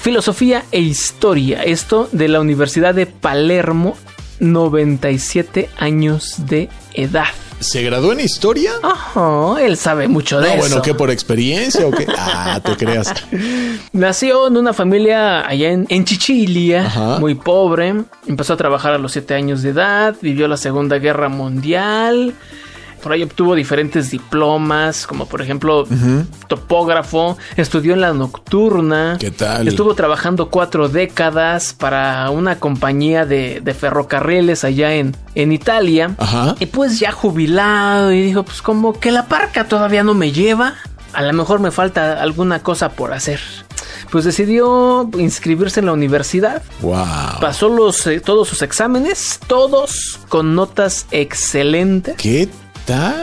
Filosofía 0.00 0.64
e 0.70 0.78
Historia. 0.78 1.64
Esto 1.64 2.08
de 2.12 2.28
la 2.28 2.38
Universidad 2.38 2.94
de 2.94 3.06
Palermo. 3.06 3.96
97 4.38 5.68
años 5.76 6.46
de 6.46 6.68
edad. 6.94 7.34
¿Se 7.60 7.82
graduó 7.82 8.12
en 8.12 8.20
historia? 8.20 8.72
Ajá, 8.82 9.56
él 9.60 9.76
sabe 9.76 10.06
mucho 10.06 10.40
de 10.40 10.46
no, 10.46 10.54
eso. 10.54 10.60
bueno, 10.60 10.82
¿qué 10.82 10.94
por 10.94 11.10
experiencia 11.10 11.86
o 11.86 11.90
qué? 11.90 12.06
Ah, 12.16 12.60
te 12.64 12.76
creas. 12.76 13.12
Nació 13.92 14.46
en 14.46 14.56
una 14.56 14.72
familia 14.72 15.46
allá 15.46 15.70
en, 15.72 15.84
en 15.88 16.04
Chichilia, 16.04 16.86
Ajá. 16.86 17.18
muy 17.18 17.34
pobre. 17.34 17.94
Empezó 18.26 18.52
a 18.52 18.56
trabajar 18.56 18.92
a 18.92 18.98
los 18.98 19.12
7 19.12 19.34
años 19.34 19.62
de 19.62 19.70
edad, 19.70 20.14
vivió 20.22 20.46
la 20.46 20.56
Segunda 20.56 20.98
Guerra 20.98 21.28
Mundial. 21.28 22.34
Por 23.02 23.12
ahí 23.12 23.22
obtuvo 23.22 23.54
diferentes 23.54 24.10
diplomas, 24.10 25.06
como 25.06 25.26
por 25.26 25.40
ejemplo 25.42 25.86
topógrafo, 26.48 27.36
estudió 27.56 27.94
en 27.94 28.00
la 28.00 28.12
nocturna. 28.12 29.16
¿Qué 29.18 29.30
tal? 29.30 29.68
Estuvo 29.68 29.94
trabajando 29.94 30.50
cuatro 30.50 30.88
décadas 30.88 31.72
para 31.74 32.30
una 32.30 32.58
compañía 32.58 33.24
de, 33.26 33.60
de 33.62 33.74
ferrocarriles 33.74 34.64
allá 34.64 34.94
en, 34.94 35.16
en 35.34 35.52
Italia. 35.52 36.14
Ajá. 36.18 36.54
Y 36.58 36.66
pues 36.66 36.98
ya 37.00 37.12
jubilado 37.12 38.12
y 38.12 38.22
dijo, 38.22 38.42
pues 38.44 38.62
como 38.62 38.92
que 38.98 39.10
la 39.12 39.26
parca 39.26 39.64
todavía 39.68 40.02
no 40.02 40.14
me 40.14 40.32
lleva, 40.32 40.74
a 41.12 41.22
lo 41.22 41.32
mejor 41.32 41.60
me 41.60 41.70
falta 41.70 42.20
alguna 42.22 42.62
cosa 42.62 42.90
por 42.90 43.12
hacer. 43.12 43.40
Pues 44.10 44.24
decidió 44.24 45.08
inscribirse 45.18 45.80
en 45.80 45.86
la 45.86 45.92
universidad, 45.92 46.62
Wow. 46.80 47.40
pasó 47.40 47.68
los, 47.68 48.06
eh, 48.06 48.20
todos 48.20 48.48
sus 48.48 48.62
exámenes, 48.62 49.38
todos 49.46 50.18
con 50.28 50.54
notas 50.54 51.06
excelentes. 51.10 52.16
¿Qué 52.16 52.48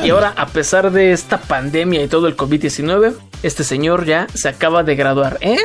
Y 0.03 0.09
ahora, 0.11 0.33
a 0.37 0.45
pesar 0.47 0.91
de 0.91 1.11
esta 1.11 1.39
pandemia 1.39 2.03
y 2.03 2.07
todo 2.07 2.27
el 2.27 2.37
COVID-19, 2.37 3.15
este 3.41 3.63
señor 3.63 4.05
ya 4.05 4.27
se 4.33 4.47
acaba 4.47 4.83
de 4.83 4.95
graduar, 4.95 5.37
¿eh? 5.41 5.57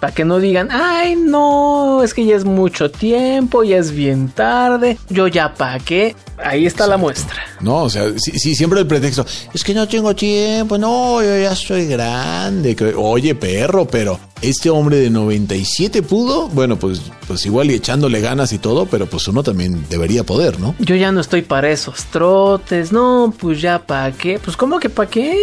Para 0.00 0.14
que 0.14 0.24
no 0.24 0.38
digan, 0.38 0.68
ay, 0.70 1.16
no, 1.16 2.02
es 2.02 2.14
que 2.14 2.24
ya 2.24 2.36
es 2.36 2.44
mucho 2.44 2.90
tiempo, 2.90 3.62
ya 3.62 3.78
es 3.78 3.92
bien 3.92 4.28
tarde, 4.28 4.98
yo 5.08 5.28
ya 5.28 5.54
pa' 5.54 5.78
qué. 5.78 6.14
Ahí 6.36 6.66
está 6.66 6.86
la 6.86 6.96
muestra. 6.96 7.42
No, 7.60 7.84
o 7.84 7.90
sea, 7.90 8.06
sí, 8.16 8.32
sí, 8.38 8.54
siempre 8.54 8.80
el 8.80 8.86
pretexto. 8.86 9.24
Es 9.52 9.62
que 9.62 9.72
no 9.72 9.86
tengo 9.86 10.14
tiempo, 10.14 10.76
no, 10.76 11.22
yo 11.22 11.38
ya 11.38 11.52
estoy 11.52 11.86
grande. 11.86 12.76
Oye, 12.96 13.34
perro, 13.34 13.86
pero 13.86 14.18
este 14.42 14.68
hombre 14.68 14.96
de 14.98 15.10
97 15.10 16.02
pudo. 16.02 16.48
Bueno, 16.48 16.78
pues, 16.78 17.00
pues 17.26 17.46
igual 17.46 17.70
y 17.70 17.74
echándole 17.74 18.20
ganas 18.20 18.52
y 18.52 18.58
todo, 18.58 18.86
pero 18.86 19.06
pues 19.06 19.26
uno 19.28 19.42
también 19.42 19.86
debería 19.88 20.24
poder, 20.24 20.60
¿no? 20.60 20.74
Yo 20.80 20.96
ya 20.96 21.12
no 21.12 21.20
estoy 21.20 21.42
para 21.42 21.70
esos 21.70 22.04
trotes, 22.06 22.92
no, 22.92 23.32
pues 23.38 23.60
ya 23.60 23.78
pa' 23.86 24.10
qué. 24.12 24.38
Pues, 24.38 24.56
¿cómo 24.56 24.78
que 24.78 24.90
pa' 24.90 25.06
qué? 25.06 25.36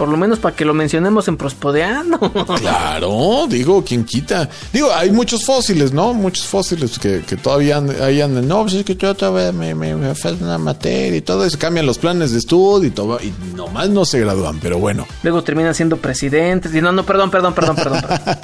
Por 0.00 0.08
lo 0.08 0.16
menos 0.16 0.38
para 0.38 0.56
que 0.56 0.64
lo 0.64 0.72
mencionemos 0.72 1.28
en 1.28 1.36
Prospodeando. 1.36 2.18
Claro, 2.58 3.46
digo, 3.46 3.84
¿quién 3.84 4.04
quita? 4.04 4.48
Digo, 4.72 4.90
hay 4.94 5.10
muchos 5.10 5.44
fósiles, 5.44 5.92
¿no? 5.92 6.14
Muchos 6.14 6.46
fósiles 6.46 6.98
que, 6.98 7.20
que 7.20 7.36
todavía 7.36 7.76
andan. 7.76 8.48
No, 8.48 8.62
pues 8.62 8.74
es 8.74 8.84
que 8.84 8.96
yo 8.96 9.14
todavía 9.14 9.52
me, 9.52 9.74
me, 9.74 9.94
me 9.94 10.14
falta 10.14 10.42
una 10.42 10.56
materia 10.56 11.18
y 11.18 11.20
todo 11.20 11.44
eso. 11.44 11.58
Cambian 11.58 11.84
los 11.84 11.98
planes 11.98 12.32
de 12.32 12.38
estudio 12.38 12.88
y 12.88 12.92
todo. 12.92 13.20
Y 13.20 13.30
nomás 13.54 13.90
no 13.90 14.06
se 14.06 14.20
gradúan, 14.20 14.58
pero 14.58 14.78
bueno. 14.78 15.06
Luego 15.22 15.44
terminan 15.44 15.74
siendo 15.74 15.98
presidentes. 15.98 16.74
Y 16.74 16.80
no, 16.80 16.92
no, 16.92 17.04
perdón, 17.04 17.30
perdón, 17.30 17.52
perdón, 17.52 17.76
perdón. 17.76 18.00
perdón. 18.00 18.38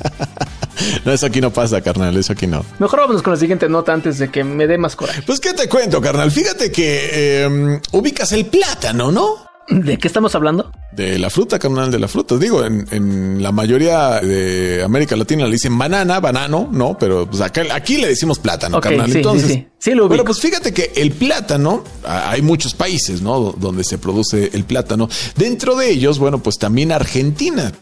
No, 1.07 1.13
eso 1.13 1.25
aquí 1.25 1.41
no 1.41 1.51
pasa, 1.51 1.81
carnal, 1.81 2.15
eso 2.19 2.35
aquí 2.35 2.47
no. 2.47 2.63
Mejor 2.79 3.01
vámonos 3.01 3.23
con 3.23 3.33
la 3.33 3.39
siguiente 3.39 3.67
nota 3.67 3.95
antes 3.95 4.19
de 4.19 4.31
que 4.31 4.45
me 4.45 4.67
dé 4.67 4.77
más 4.77 4.95
coraje. 4.95 5.23
Pues, 5.23 5.41
¿qué 5.41 5.55
te 5.55 5.71
cuento, 5.71 6.03
carnal? 6.03 6.31
Fíjate 6.31 6.71
que 6.71 7.09
eh, 7.13 7.81
ubicas 7.93 8.33
el 8.33 8.45
plátano, 8.45 9.11
¿no? 9.11 9.56
¿De 9.68 9.99
qué 9.99 10.06
estamos 10.06 10.35
hablando? 10.35 10.70
De 10.92 11.18
la 11.18 11.28
fruta, 11.28 11.58
carnal, 11.58 11.90
de 11.90 11.99
la 11.99 12.06
fruta. 12.08 12.37
Digo, 12.37 12.64
en, 12.64 12.87
en 12.92 13.42
la 13.42 13.50
mayoría 13.50 14.20
de 14.20 14.82
América 14.85 15.16
Latina 15.16 15.44
le 15.46 15.52
dicen 15.52 15.76
banana, 15.76 16.20
banano, 16.20 16.68
¿no? 16.70 16.96
Pero 16.99 17.28
pues 17.28 17.42
acá, 17.42 17.62
aquí 17.73 17.96
le 17.96 18.08
decimos 18.08 18.38
plátano, 18.38 18.80
carnal. 18.80 19.11
sí, 19.11 19.16
Entonces, 19.18 19.49
sí. 19.50 19.66
Sí 19.78 19.90
lo 19.94 20.08
bueno, 20.08 20.25
pues 20.25 20.40
fíjate 20.40 20.73
que 20.73 20.92
el 20.96 21.12
plátano, 21.12 21.82
hay 22.04 22.42
muchos 22.42 22.75
países, 22.75 23.23
¿no? 23.23 23.52
Donde 23.58 23.85
se 23.85 23.99
produce 23.99 24.50
el 24.52 24.64
plátano. 24.64 25.08
Dentro 25.37 25.76
de 25.76 25.90
ellos, 25.90 26.18
bueno, 26.18 26.38
pues 26.42 26.58
también 26.58 26.92
Argentina. 26.92 27.73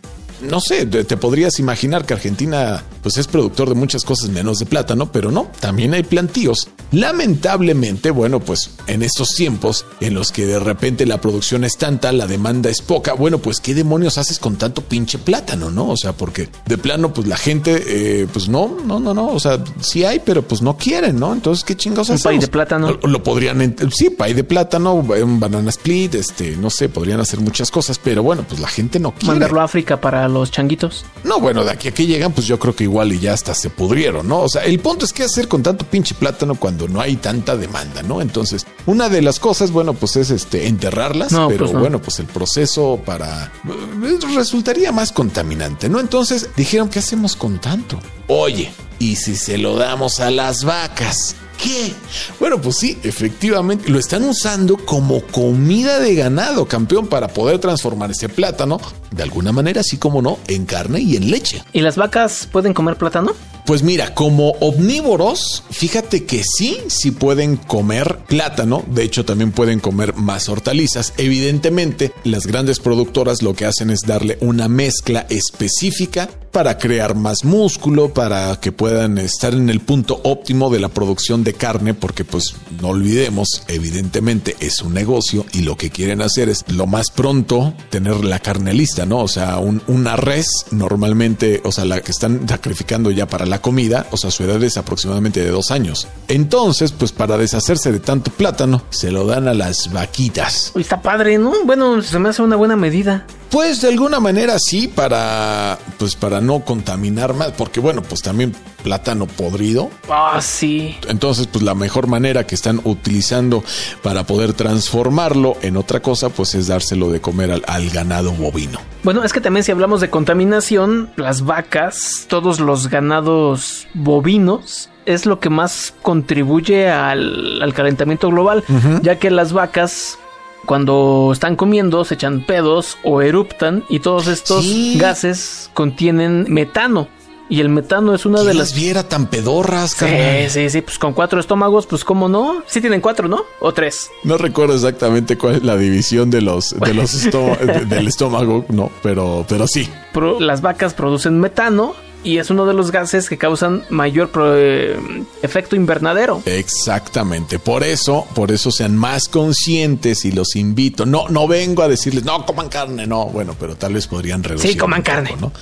No 0.51 0.61
sé, 0.61 0.87
te, 0.87 1.17
podrías 1.17 1.59
imaginar 1.59 2.05
que 2.05 2.15
Argentina 2.15 2.83
pues 3.03 3.17
es 3.19 3.27
productor 3.27 3.69
de 3.69 3.75
muchas 3.75 4.03
cosas 4.03 4.31
menos 4.31 4.59
de 4.59 4.67
plátano, 4.67 5.13
pero 5.13 5.31
no, 5.31 5.51
también 5.61 5.95
hay 5.95 6.03
plantíos. 6.03 6.69
Lamentablemente, 6.93 8.11
bueno, 8.11 8.41
pues 8.41 8.71
en 8.87 9.03
estos 9.03 9.31
tiempos 9.31 9.85
en 10.01 10.15
los 10.15 10.33
que 10.33 10.47
de 10.47 10.59
repente 10.59 11.07
la 11.07 11.21
producción 11.21 11.65
es 11.65 11.77
tanta, 11.77 12.13
la 12.13 12.27
demanda 12.27 12.71
es 12.71 12.81
poca, 12.81 13.15
bueno, 13.15 13.39
pues 13.39 13.61
qué 13.61 13.75
demonios 13.75 14.19
haces 14.19 14.39
con 14.39 14.57
tanto 14.57 14.83
pinche 14.83 15.19
plátano, 15.19 15.71
¿no? 15.71 15.91
O 15.91 15.97
sea, 15.97 16.13
porque 16.13 16.49
de 16.67 16.79
plano 16.79 17.13
pues 17.13 17.27
la 17.27 17.37
gente 17.37 17.83
eh, 17.87 18.27
pues 18.33 18.49
no, 18.49 18.79
no, 18.85 19.01
no, 19.01 19.13
no, 19.13 19.29
o 19.29 19.41
sea, 19.41 19.63
sí 19.81 20.05
hay, 20.05 20.21
pero 20.21 20.43
pues 20.43 20.63
no 20.63 20.77
quieren, 20.77 21.19
¿no? 21.19 21.33
Entonces, 21.33 21.65
¿qué 21.65 21.77
chingados 21.77 22.09
Un 22.09 22.17
hacemos? 22.17 22.33
pay 22.33 22.39
de 22.39 22.49
plátano. 22.49 22.99
Lo, 23.03 23.09
lo 23.09 23.23
podrían, 23.23 23.77
sí, 23.93 24.11
pay 24.11 24.35
de 24.35 24.45
plátano, 24.45 24.95
un 24.95 25.41
banana 25.41 25.71
split, 25.71 26.15
este, 26.15 26.57
no 26.57 26.71
sé, 26.71 26.89
podrían 26.89 27.21
hacer 27.21 27.41
muchas 27.41 27.71
cosas, 27.71 27.99
pero 28.03 28.23
bueno, 28.23 28.45
pues 28.49 28.61
la 28.61 28.69
gente 28.69 28.99
no 28.99 29.13
quiere. 29.13 29.27
Mandarlo 29.27 29.61
a 29.61 29.65
África 29.65 30.01
para 30.01 30.29
los 30.41 30.51
changuitos. 30.51 31.05
No, 31.25 31.41
bueno, 31.41 31.65
de 31.65 31.71
aquí 31.71 31.89
a 31.89 31.95
que 31.95 32.07
llegan, 32.07 32.33
pues 32.33 32.47
yo 32.47 32.59
creo 32.59 32.75
que 32.77 32.85
igual 32.85 33.13
y 33.13 33.19
ya 33.21 33.33
hasta 33.33 33.55
se 33.55 33.71
pudrieron, 33.71 34.29
¿no? 34.29 34.41
O 34.41 34.49
sea, 34.49 34.65
el 34.65 34.79
punto 34.81 35.05
es 35.05 35.13
qué 35.13 35.23
hacer 35.25 35.49
con 35.49 35.63
tanto 35.63 35.85
pinche 35.87 36.15
plátano 36.15 36.55
cuando 36.57 36.87
no 36.89 37.01
hay 37.01 37.17
tanta 37.17 37.57
demanda, 37.57 38.03
¿no? 38.03 38.21
Entonces, 38.21 38.67
una 38.87 39.09
de 39.09 39.23
las 39.23 39.41
cosas, 39.41 39.71
bueno, 39.71 39.95
pues 39.95 40.17
es 40.17 40.31
este 40.31 40.67
enterrarlas, 40.67 41.33
No, 41.33 41.49
pero 41.49 41.65
pues 41.65 41.73
no. 41.73 41.81
bueno, 41.81 42.03
pues 42.03 42.19
el 42.19 42.27
proceso 42.27 43.01
para 43.05 43.53
eh, 43.67 44.19
resultaría 44.35 44.93
más 44.93 45.13
contaminante, 45.13 45.89
¿no? 45.89 46.01
Entonces, 46.01 46.51
dijeron, 46.57 46.89
¿qué 46.89 46.99
hacemos 46.99 47.37
con 47.37 47.59
tanto? 47.61 47.99
Oye, 48.29 48.73
¿y 49.05 49.17
si 49.17 49.37
se 49.37 49.59
lo 49.59 49.77
damos 49.77 50.19
a 50.21 50.31
las 50.31 50.65
vacas? 50.65 51.37
¿Qué? 51.63 51.93
Bueno, 52.41 52.59
pues 52.61 52.77
sí, 52.77 52.99
efectivamente, 53.03 53.91
lo 53.91 53.99
están 53.99 54.25
usando 54.25 54.79
como 54.79 55.21
comida 55.27 56.01
de 56.01 56.15
ganado, 56.15 56.67
campeón, 56.67 57.07
para 57.07 57.29
poder 57.29 57.59
transformar 57.59 58.11
ese 58.11 58.31
plátano, 58.31 58.81
de 59.11 59.23
alguna 59.23 59.53
manera, 59.53 59.83
así 59.83 59.99
como 59.99 60.23
no, 60.23 60.39
en 60.49 60.65
carne 60.65 61.01
y 61.01 61.17
en 61.17 61.31
leche. 61.31 61.63
¿Y 61.75 61.83
las 61.83 61.97
vacas 61.97 62.49
pueden 62.51 62.73
comer 62.73 62.97
plátano? 62.97 63.35
Pues 63.67 63.83
mira, 63.83 64.15
como 64.15 64.51
omnívoros, 64.61 65.63
fíjate 65.71 66.25
que 66.27 66.43
sí, 66.45 66.77
sí 66.89 67.13
pueden 67.13 67.57
comer 67.57 68.19
plátano, 68.29 68.85
de 68.89 69.05
hecho 69.05 69.25
también 69.25 69.53
pueden 69.53 69.81
comer 69.81 70.15
más 70.15 70.51
hortalizas. 70.51 71.15
Evidentemente, 71.17 72.13
las 72.25 72.47
grandes 72.47 72.79
productoras 72.79 73.41
lo 73.43 73.55
que 73.55 73.65
hacen 73.65 73.89
es 73.89 74.01
darle 74.01 74.37
una 74.43 74.69
mezcla 74.69 75.27
específica 75.31 76.29
para 76.53 76.79
crear 76.79 77.17
más 77.17 77.45
músculo, 77.45 78.15
para 78.15 78.61
que 78.61 78.71
puedan 78.71 79.19
estar 79.19 79.55
en 79.55 79.69
el 79.71 79.81
punto 79.81 80.21
óptimo 80.23 80.71
de 80.71 80.79
la 80.79 80.89
producción 80.89 81.43
de 81.43 81.55
carne, 81.55 81.95
porque 81.95 82.25
pues 82.25 82.55
no 82.81 82.89
olvidemos, 82.91 83.65
evidentemente 83.67 84.55
es 84.61 84.81
un 84.81 84.95
negocio 84.95 85.45
y 85.53 85.63
lo 85.63 85.77
que 85.77 85.91
quieren 85.91 86.23
hacer 86.23 86.49
es 86.49 86.65
lo 86.69 86.87
más 86.87 87.11
pronto 87.11 87.75
tener 87.91 88.23
la 88.25 88.39
carne 88.39 88.73
lista, 88.73 89.05
¿no? 89.05 89.19
O 89.19 89.27
sea, 89.27 89.59
un- 89.59 89.83
una 89.89 90.15
res 90.15 90.47
normalmente, 90.71 91.61
o 91.65 91.73
sea, 91.73 91.87
la 91.87 92.01
que 92.03 92.13
están 92.13 92.49
sacrificando 92.49 93.11
ya 93.11 93.27
para 93.27 93.47
la 93.47 93.54
comida, 93.61 94.07
o 94.11 94.17
sea, 94.17 94.31
su 94.31 94.45
edad 94.45 94.63
es 94.63 94.77
aproximadamente 94.77 95.41
de 95.41 95.51
dos 95.51 95.71
años. 95.71 96.07
Entonces, 96.29 96.93
pues 96.93 97.13
para 97.13 97.37
deshacerse 97.37 97.93
de 97.93 98.01
tanto 98.01 98.31
plátano, 98.31 98.83
se 98.91 99.11
lo 99.11 99.27
dan 99.27 99.49
a 99.49 99.55
las 99.55 99.93
vaquitas. 99.93 100.73
Está 100.75 101.03
padre, 101.03 101.39
¿no? 101.39 101.53
Bueno, 101.65 102.03
se 102.03 102.19
me 102.19 102.29
hace 102.29 102.43
una 102.43 102.57
buena 102.57 102.77
medida. 102.77 103.27
Pues 103.55 103.83
de 103.83 103.87
alguna 103.89 104.19
manera 104.19 104.57
sí, 104.59 104.89
para, 104.89 105.79
pues 105.97 106.17
para 106.17 106.41
no 106.41 106.65
contaminar 106.65 107.35
más, 107.35 107.53
porque 107.53 107.79
bueno, 107.79 108.03
pues 108.03 108.21
también 108.21 108.53
plátano 108.83 109.29
podrido, 109.29 109.91
Ah, 110.11 110.41
sí. 110.43 110.97
Entonces, 111.07 111.47
pues 111.47 111.63
la 111.63 111.77
mejor 111.77 112.09
manera 112.09 112.49
que 112.49 112.57
están 112.57 112.81
utilizando 112.83 113.63
para 114.03 114.25
poder 114.25 114.55
transformarlo 114.55 115.57
en 115.63 115.77
otra 115.77 116.01
cosa, 116.01 116.31
pues 116.31 116.57
es 116.57 116.67
dárselo 116.67 117.11
de 117.11 117.21
comer 117.21 117.53
al, 117.53 117.63
al 117.69 117.89
ganado 117.91 118.33
bovino. 118.33 118.81
Bueno, 119.05 119.23
es 119.23 119.33
que 119.33 119.41
también 119.41 119.63
si 119.63 119.71
hablamos 119.71 120.01
de 120.01 120.11
contaminación, 120.11 121.11
las 121.15 121.43
vacas, 121.43 122.27
todos 122.27 122.59
los 122.59 122.89
ganados 122.89 123.87
bovinos, 123.95 124.91
es 125.07 125.27
lo 125.27 125.39
que 125.39 125.51
más 125.51 125.95
contribuye 126.03 126.89
al, 126.91 127.63
al 127.63 127.73
calentamiento 127.73 128.31
global, 128.31 128.65
ya 129.03 129.21
que 129.21 129.31
las 129.31 129.53
vacas 129.53 130.19
cuando 130.67 131.31
están 131.33 131.57
comiendo 131.57 132.05
se 132.05 132.15
echan 132.15 132.45
pedos 132.45 132.99
o 133.05 133.23
eruptan 133.23 133.85
y 133.89 134.01
todos 134.01 134.27
estos 134.27 134.65
Sí. 134.65 134.97
gases 134.99 135.71
contienen 135.75 136.47
metano. 136.49 137.09
Y 137.47 137.61
el 137.61 137.69
metano 137.69 138.15
es 138.15 138.25
una 138.25 138.37
¿Quién 138.39 138.49
de 138.49 138.55
las 138.55 138.71
las... 138.71 138.75
viera 138.79 139.07
tan 139.07 139.27
pedorras, 139.27 139.91
Sí, 139.91 139.97
carnal? 139.99 140.49
sí, 140.51 140.71
sí, 140.71 140.81
pues 140.81 140.99
con 140.99 141.13
cuatro 141.13 141.39
estómagos, 141.39 141.87
pues 141.87 142.03
cómo 142.03 142.27
no. 142.27 142.63
Sí 142.67 142.81
tienen 142.81 143.03
cuatro, 143.03 143.29
¿no? 143.29 143.43
O 143.61 143.73
tres. 143.75 144.11
No 144.25 144.39
recuerdo 144.39 144.75
exactamente 144.75 145.37
cuál 145.37 145.57
es 145.57 145.63
la 145.63 145.77
división 145.77 146.31
de 146.31 146.41
los, 146.41 146.71
de 146.81 146.95
los 146.95 147.13
estó- 147.25 147.55
de- 147.57 147.85
del 147.85 148.09
estómago, 148.09 148.65
no, 148.71 148.91
pero, 149.03 149.45
pero 149.47 149.67
sí. 149.69 149.89
Pro- 150.15 150.41
las 150.41 150.63
vacas 150.63 150.95
producen 150.95 151.39
metano 151.39 151.95
y 152.25 152.39
es 152.39 152.51
uno 152.51 152.67
de 152.67 152.75
los 152.75 152.91
gases 152.91 153.29
que 153.29 153.39
causan 153.39 153.85
mayor 153.91 154.31
pro- 154.31 154.57
eh, 154.57 154.99
efecto 155.43 155.77
invernadero. 155.77 156.43
Exactamente, 156.47 157.59
por 157.59 157.85
eso, 157.85 158.27
por 158.35 158.51
eso 158.51 158.71
sean 158.71 158.97
más 158.97 159.29
conscientes 159.29 160.25
y 160.25 160.33
los 160.33 160.57
invito. 160.57 161.07
No, 161.07 161.29
no 161.29 161.47
vengo 161.47 161.83
a 161.83 161.89
decirles, 161.89 162.25
no 162.25 162.45
coman 162.45 162.69
carne, 162.69 163.07
no, 163.07 163.27
bueno, 163.27 163.55
pero 163.59 163.77
tal 163.77 163.95
vez 163.95 164.07
podrían 164.07 164.43
reducir. 164.43 164.73
Sí, 164.73 164.77
coman 164.77 165.03
poco, 165.03 165.15
carne. 165.15 165.37
¿no? 165.41 165.53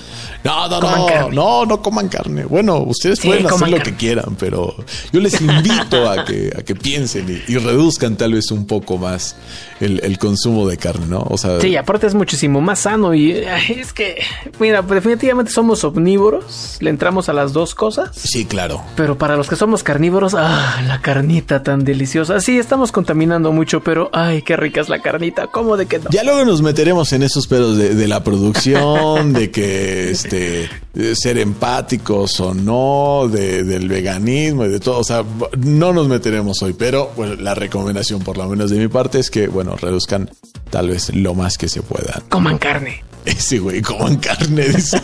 No, 0.45 0.69
no, 0.69 0.81
Coman 0.81 0.99
no, 1.01 1.07
carne. 1.07 1.35
no, 1.37 1.67
no 1.67 1.83
coman 1.83 2.09
carne. 2.09 2.45
Bueno, 2.45 2.79
ustedes 2.79 3.19
Sí, 3.19 3.29
pueden 3.29 3.47
hacer 3.47 3.69
lo 3.69 3.77
carne. 3.77 3.93
que 3.93 3.97
quieran, 3.97 4.37
pero 4.39 4.75
yo 5.13 5.21
les 5.21 5.41
invito 5.41 6.09
a 6.11 6.25
que, 6.25 6.53
a 6.57 6.63
que 6.63 6.75
piensen 6.75 7.43
y, 7.49 7.53
y 7.53 7.59
reduzcan 7.59 8.17
tal 8.17 8.33
vez 8.35 8.51
un 8.51 8.67
poco 8.67 8.99
más 8.99 9.37
el, 9.81 10.01
el 10.03 10.19
consumo 10.19 10.67
de 10.69 10.77
carne, 10.77 11.07
¿no? 11.07 11.21
O 11.31 11.39
sea, 11.39 11.61
Sí, 11.61 11.77
aparte 11.77 12.07
es 12.07 12.15
muchísimo 12.15 12.61
más 12.61 12.81
sano 12.81 13.15
y 13.15 13.33
ay, 13.45 13.77
es 13.81 13.93
que, 13.93 14.23
mira, 14.59 14.83
definitivamente 14.83 15.53
somos 15.53 15.85
omnívoros, 15.85 16.45
le 16.81 16.91
entramos 16.91 17.29
a 17.29 17.33
las 17.33 17.53
dos 17.53 17.75
cosas. 17.75 18.11
sí, 18.15 18.45
claro. 18.45 18.83
Pero 18.97 19.19
para 19.19 19.37
los 19.37 19.49
que 19.49 19.57
somos 19.57 19.83
carnívoros, 19.83 20.35
ah, 20.37 20.81
la 20.87 21.01
carnita 21.01 21.63
tan 21.63 21.85
deliciosa. 21.85 22.41
Sí, 22.41 22.59
estamos 22.59 22.93
contaminando 22.93 23.53
mucho, 23.53 23.81
pero 23.83 24.11
ay, 24.13 24.43
qué 24.43 24.57
rica 24.57 24.81
es 24.81 24.89
la 24.89 25.01
carnita. 25.01 25.47
¿Cómo 25.49 25.77
de 25.77 25.87
que 25.87 25.99
no? 25.99 26.11
Ya 26.11 26.23
luego 26.25 26.45
nos 26.45 26.63
meteremos 26.63 27.13
en 27.13 27.23
esos 27.23 27.47
pedos 27.47 27.77
de, 27.77 27.95
de 27.95 28.09
la 28.09 28.23
producción, 28.25 29.33
de 29.33 29.51
que 29.51 30.11
este 30.11 30.69
de 30.95 31.17
ser 31.17 31.39
empáticos 31.39 32.39
o 32.41 32.53
no, 32.55 33.27
de- 33.31 33.65
del 33.65 33.89
veganismo 33.89 34.65
y 34.65 34.69
de 34.69 34.81
todo. 34.81 34.99
O 34.99 35.05
sea, 35.05 35.25
no 35.59 35.93
nos 35.93 36.09
meteremos 36.09 36.61
hoy, 36.63 36.75
pero 36.75 37.11
bueno, 37.17 37.35
la 37.37 37.55
recomendación, 37.55 38.21
por 38.23 38.37
lo 38.37 38.49
menos 38.49 38.71
de 38.71 38.79
mi 38.79 38.89
parte, 38.89 39.19
es 39.19 39.31
que 39.31 39.49
bueno, 39.49 39.77
reduzcan 39.77 40.31
tal 40.71 40.89
vez 40.89 41.15
lo 41.15 41.35
más 41.35 41.57
que 41.59 41.69
se 41.69 41.83
pueda. 41.83 42.23
Coman 42.29 42.59
carne. 42.59 43.03
Ese 43.25 43.59
güey, 43.59 43.81
coman 43.83 44.17
carne. 44.17 44.69
dice. 44.69 45.01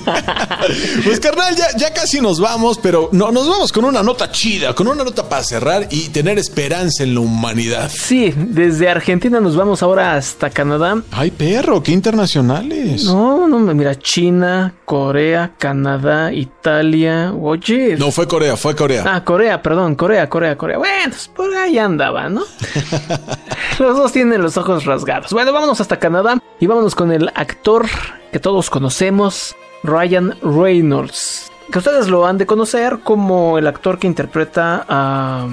pues 1.04 1.20
carnal, 1.20 1.54
ya, 1.56 1.66
ya 1.76 1.94
casi 1.94 2.20
nos 2.20 2.40
vamos, 2.40 2.78
pero 2.82 3.08
no, 3.12 3.30
nos 3.30 3.48
vamos 3.48 3.72
con 3.72 3.84
una 3.84 4.02
nota 4.02 4.30
chida, 4.32 4.74
con 4.74 4.88
una 4.88 5.04
nota 5.04 5.28
para 5.28 5.44
cerrar 5.44 5.86
y 5.90 6.08
tener 6.08 6.38
esperanza 6.38 7.04
en 7.04 7.14
la 7.14 7.20
humanidad. 7.20 7.90
Sí, 7.94 8.34
desde 8.36 8.88
Argentina 8.88 9.40
nos 9.40 9.56
vamos 9.56 9.82
ahora 9.82 10.14
hasta 10.14 10.50
Canadá. 10.50 11.02
Ay, 11.12 11.30
perro, 11.30 11.82
qué 11.82 11.92
internacionales. 11.92 13.04
No, 13.04 13.46
no, 13.46 13.58
mira, 13.74 13.96
China, 13.98 14.74
Corea, 14.88 15.52
Canadá, 15.58 16.32
Italia. 16.32 17.34
Oye. 17.38 17.98
No, 17.98 18.10
fue 18.10 18.26
Corea, 18.26 18.56
fue 18.56 18.74
Corea. 18.74 19.04
Ah, 19.06 19.22
Corea, 19.22 19.62
perdón, 19.62 19.94
Corea, 19.94 20.30
Corea, 20.30 20.56
Corea. 20.56 20.78
Bueno, 20.78 21.10
pues 21.10 21.28
por 21.28 21.54
ahí 21.54 21.78
andaba, 21.78 22.30
¿no? 22.30 22.40
los 23.78 23.96
dos 23.98 24.12
tienen 24.12 24.40
los 24.40 24.56
ojos 24.56 24.86
rasgados. 24.86 25.30
Bueno, 25.34 25.52
vámonos 25.52 25.82
hasta 25.82 25.98
Canadá 25.98 26.38
y 26.58 26.66
vámonos 26.66 26.94
con 26.94 27.12
el 27.12 27.28
actor 27.34 27.84
que 28.32 28.38
todos 28.38 28.70
conocemos, 28.70 29.54
Ryan 29.82 30.34
Reynolds. 30.40 31.52
Que 31.70 31.80
ustedes 31.80 32.08
lo 32.08 32.26
han 32.26 32.38
de 32.38 32.46
conocer 32.46 33.00
como 33.04 33.58
el 33.58 33.66
actor 33.66 33.98
que 33.98 34.06
interpreta 34.06 34.86
a... 34.88 35.48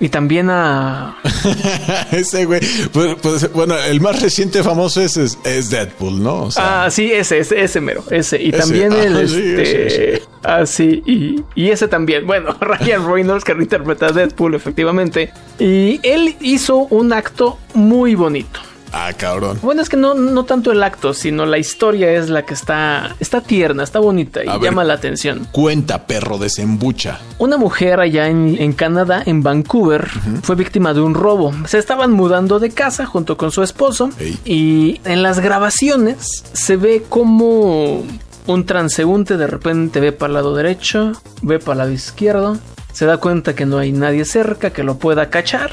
Y 0.00 0.08
también 0.08 0.50
a... 0.50 1.16
Ese 2.10 2.44
güey. 2.46 2.60
Pues, 2.92 3.16
pues, 3.22 3.52
bueno, 3.52 3.76
el 3.78 4.00
más 4.00 4.20
reciente 4.20 4.62
famoso 4.62 5.00
es, 5.00 5.16
es, 5.16 5.38
es 5.44 5.70
Deadpool, 5.70 6.22
¿no? 6.22 6.42
O 6.42 6.50
sea, 6.50 6.84
Ah, 6.84 6.90
sí, 6.90 7.12
ese, 7.12 7.38
ese, 7.38 7.62
ese 7.62 7.80
mero, 7.80 8.04
ese. 8.10 8.42
Y 8.42 8.48
Ese, 8.48 8.58
también 8.58 8.92
el, 8.92 9.16
ah, 9.16 9.20
sí, 9.28 9.36
este... 9.36 9.86
ese, 9.86 10.22
Ah, 10.42 10.66
sí, 10.66 11.02
y, 11.06 11.42
y 11.54 11.70
ese 11.70 11.88
también. 11.88 12.26
Bueno, 12.26 12.54
Ryan 12.60 13.10
Reynolds, 13.10 13.44
que 13.44 13.52
interpreta 13.52 14.06
a 14.06 14.12
Deadpool, 14.12 14.54
efectivamente. 14.54 15.32
Y 15.58 16.00
él 16.02 16.36
hizo 16.40 16.76
un 16.90 17.12
acto 17.12 17.58
muy 17.72 18.14
bonito. 18.14 18.60
Ah, 18.94 19.12
cabrón. 19.12 19.58
Bueno, 19.62 19.82
es 19.82 19.88
que 19.88 19.96
no, 19.96 20.14
no 20.14 20.44
tanto 20.44 20.72
el 20.72 20.82
acto, 20.82 21.14
sino 21.14 21.46
la 21.46 21.58
historia 21.58 22.12
es 22.12 22.28
la 22.30 22.44
que 22.44 22.54
está, 22.54 23.16
está 23.20 23.40
tierna, 23.40 23.82
está 23.82 23.98
bonita 23.98 24.44
y 24.44 24.48
A 24.48 24.54
ver. 24.54 24.62
llama 24.70 24.84
la 24.84 24.94
atención. 24.94 25.46
Cuenta, 25.52 26.06
perro, 26.06 26.38
desembucha. 26.38 27.20
Una 27.38 27.56
mujer 27.56 28.00
allá 28.00 28.28
en, 28.28 28.56
en 28.58 28.72
Canadá, 28.72 29.22
en 29.24 29.42
Vancouver, 29.42 30.08
fue 30.42 30.56
víctima 30.56 30.94
de 30.94 31.00
un 31.00 31.14
robo. 31.14 31.52
Se 31.66 31.78
estaban 31.78 32.12
mudando 32.12 32.58
de 32.60 32.70
casa 32.70 33.06
junto 33.06 33.36
con 33.36 33.50
su 33.50 33.62
esposo 33.62 34.10
y 34.44 35.00
en 35.04 35.22
las 35.22 35.40
grabaciones 35.40 36.44
se 36.52 36.76
ve 36.76 37.04
como 37.08 38.02
un 38.46 38.66
transeúnte 38.66 39.36
de 39.36 39.46
repente 39.46 40.00
ve 40.00 40.12
para 40.12 40.28
el 40.28 40.34
lado 40.34 40.54
derecho, 40.54 41.12
ve 41.42 41.58
para 41.58 41.72
el 41.72 41.78
lado 41.78 41.90
izquierdo, 41.92 42.58
se 42.92 43.06
da 43.06 43.16
cuenta 43.16 43.54
que 43.54 43.66
no 43.66 43.78
hay 43.78 43.92
nadie 43.92 44.24
cerca 44.24 44.70
que 44.70 44.84
lo 44.84 44.98
pueda 44.98 45.30
cachar, 45.30 45.72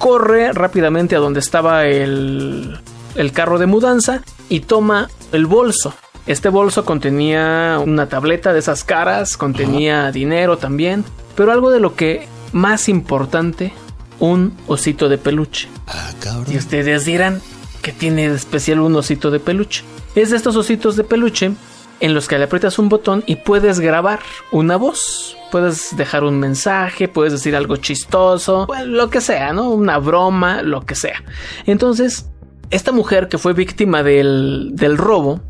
corre 0.00 0.52
rápidamente 0.54 1.14
a 1.14 1.18
donde 1.18 1.40
estaba 1.40 1.84
el, 1.84 2.80
el 3.16 3.32
carro 3.32 3.58
de 3.58 3.66
mudanza 3.66 4.22
y 4.48 4.60
toma 4.60 5.10
el 5.30 5.44
bolso. 5.44 5.94
Este 6.26 6.48
bolso 6.48 6.86
contenía 6.86 7.78
una 7.84 8.08
tableta 8.08 8.54
de 8.54 8.60
esas 8.60 8.82
caras, 8.82 9.36
contenía 9.36 10.10
dinero 10.10 10.56
también, 10.56 11.04
pero 11.36 11.52
algo 11.52 11.70
de 11.70 11.80
lo 11.80 11.94
que 11.96 12.26
más 12.52 12.88
importante, 12.88 13.74
un 14.18 14.56
osito 14.66 15.10
de 15.10 15.18
peluche. 15.18 15.68
Ah, 15.86 16.10
Y 16.50 16.56
ustedes 16.56 17.04
dirán 17.04 17.42
que 17.82 17.92
tiene 17.92 18.30
de 18.30 18.36
especial 18.36 18.80
un 18.80 18.96
osito 18.96 19.30
de 19.30 19.38
peluche. 19.38 19.84
Es 20.14 20.30
de 20.30 20.36
estos 20.38 20.56
ositos 20.56 20.96
de 20.96 21.04
peluche 21.04 21.52
en 22.00 22.14
los 22.14 22.26
que 22.26 22.38
le 22.38 22.44
aprietas 22.44 22.78
un 22.78 22.88
botón 22.88 23.22
y 23.26 23.36
puedes 23.36 23.80
grabar 23.80 24.20
una 24.50 24.76
voz. 24.76 25.36
Puedes 25.50 25.96
dejar 25.96 26.24
un 26.24 26.38
mensaje, 26.38 27.08
puedes 27.08 27.32
decir 27.32 27.56
algo 27.56 27.76
chistoso, 27.76 28.66
bueno, 28.66 28.86
lo 28.86 29.10
que 29.10 29.20
sea, 29.20 29.52
¿no? 29.52 29.70
Una 29.70 29.98
broma, 29.98 30.62
lo 30.62 30.86
que 30.86 30.94
sea. 30.94 31.22
Entonces, 31.66 32.30
esta 32.70 32.92
mujer 32.92 33.28
que 33.28 33.38
fue 33.38 33.52
víctima 33.52 34.02
del, 34.02 34.70
del 34.74 34.96
robo, 34.96 35.40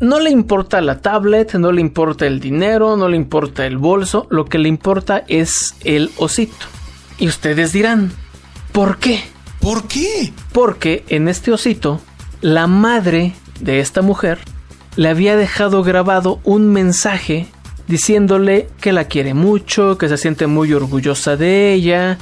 no 0.00 0.18
le 0.18 0.30
importa 0.30 0.80
la 0.80 1.00
tablet, 1.02 1.54
no 1.54 1.72
le 1.72 1.82
importa 1.82 2.26
el 2.26 2.40
dinero, 2.40 2.96
no 2.96 3.08
le 3.08 3.16
importa 3.16 3.66
el 3.66 3.76
bolso, 3.76 4.26
lo 4.30 4.46
que 4.46 4.58
le 4.58 4.68
importa 4.68 5.24
es 5.28 5.76
el 5.84 6.10
osito. 6.16 6.66
Y 7.18 7.28
ustedes 7.28 7.72
dirán, 7.72 8.10
¿por 8.72 8.96
qué? 8.96 9.20
¿Por 9.60 9.86
qué? 9.86 10.32
Porque 10.52 11.04
en 11.08 11.28
este 11.28 11.52
osito, 11.52 12.00
la 12.40 12.66
madre 12.66 13.34
de 13.60 13.80
esta 13.80 14.00
mujer 14.00 14.38
le 14.96 15.10
había 15.10 15.36
dejado 15.36 15.82
grabado 15.82 16.40
un 16.44 16.72
mensaje 16.72 17.46
diciéndole 17.90 18.68
que 18.80 18.92
la 18.92 19.04
quiere 19.04 19.34
mucho, 19.34 19.98
que 19.98 20.08
se 20.08 20.16
siente 20.16 20.46
muy 20.46 20.72
orgullosa 20.72 21.36
de 21.36 21.74
ella, 21.74 22.16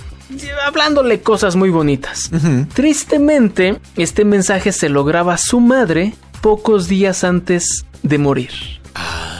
hablándole 0.66 1.20
cosas 1.20 1.54
muy 1.54 1.70
bonitas. 1.70 2.30
Tristemente, 2.74 3.78
este 3.96 4.24
mensaje 4.24 4.72
se 4.72 4.88
lo 4.88 5.04
graba 5.04 5.36
su 5.36 5.60
madre 5.60 6.14
pocos 6.40 6.88
días 6.88 7.22
antes 7.22 7.84
de 8.02 8.18
morir. 8.18 8.50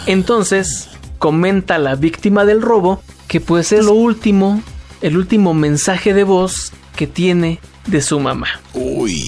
Entonces, 0.06 0.88
comenta 1.18 1.78
la 1.78 1.94
víctima 1.94 2.44
del 2.44 2.62
robo 2.62 3.02
que 3.26 3.40
pues 3.40 3.72
es 3.72 3.84
lo 3.84 3.92
último, 3.92 4.62
el 5.00 5.16
último 5.16 5.54
mensaje 5.54 6.14
de 6.14 6.24
voz 6.24 6.72
que 6.94 7.06
tiene 7.06 7.58
de 7.86 8.02
su 8.02 8.20
mamá. 8.20 8.48
Uy. 8.74 9.22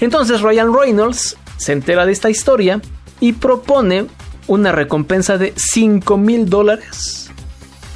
Entonces 0.00 0.42
Ryan 0.42 0.72
Reynolds 0.74 1.36
se 1.56 1.72
entera 1.72 2.04
de 2.04 2.12
esta 2.12 2.30
historia 2.30 2.80
y 3.20 3.32
propone 3.32 4.06
una 4.46 4.72
recompensa 4.72 5.38
de 5.38 5.52
5 5.56 6.16
mil 6.16 6.48
dólares 6.48 7.30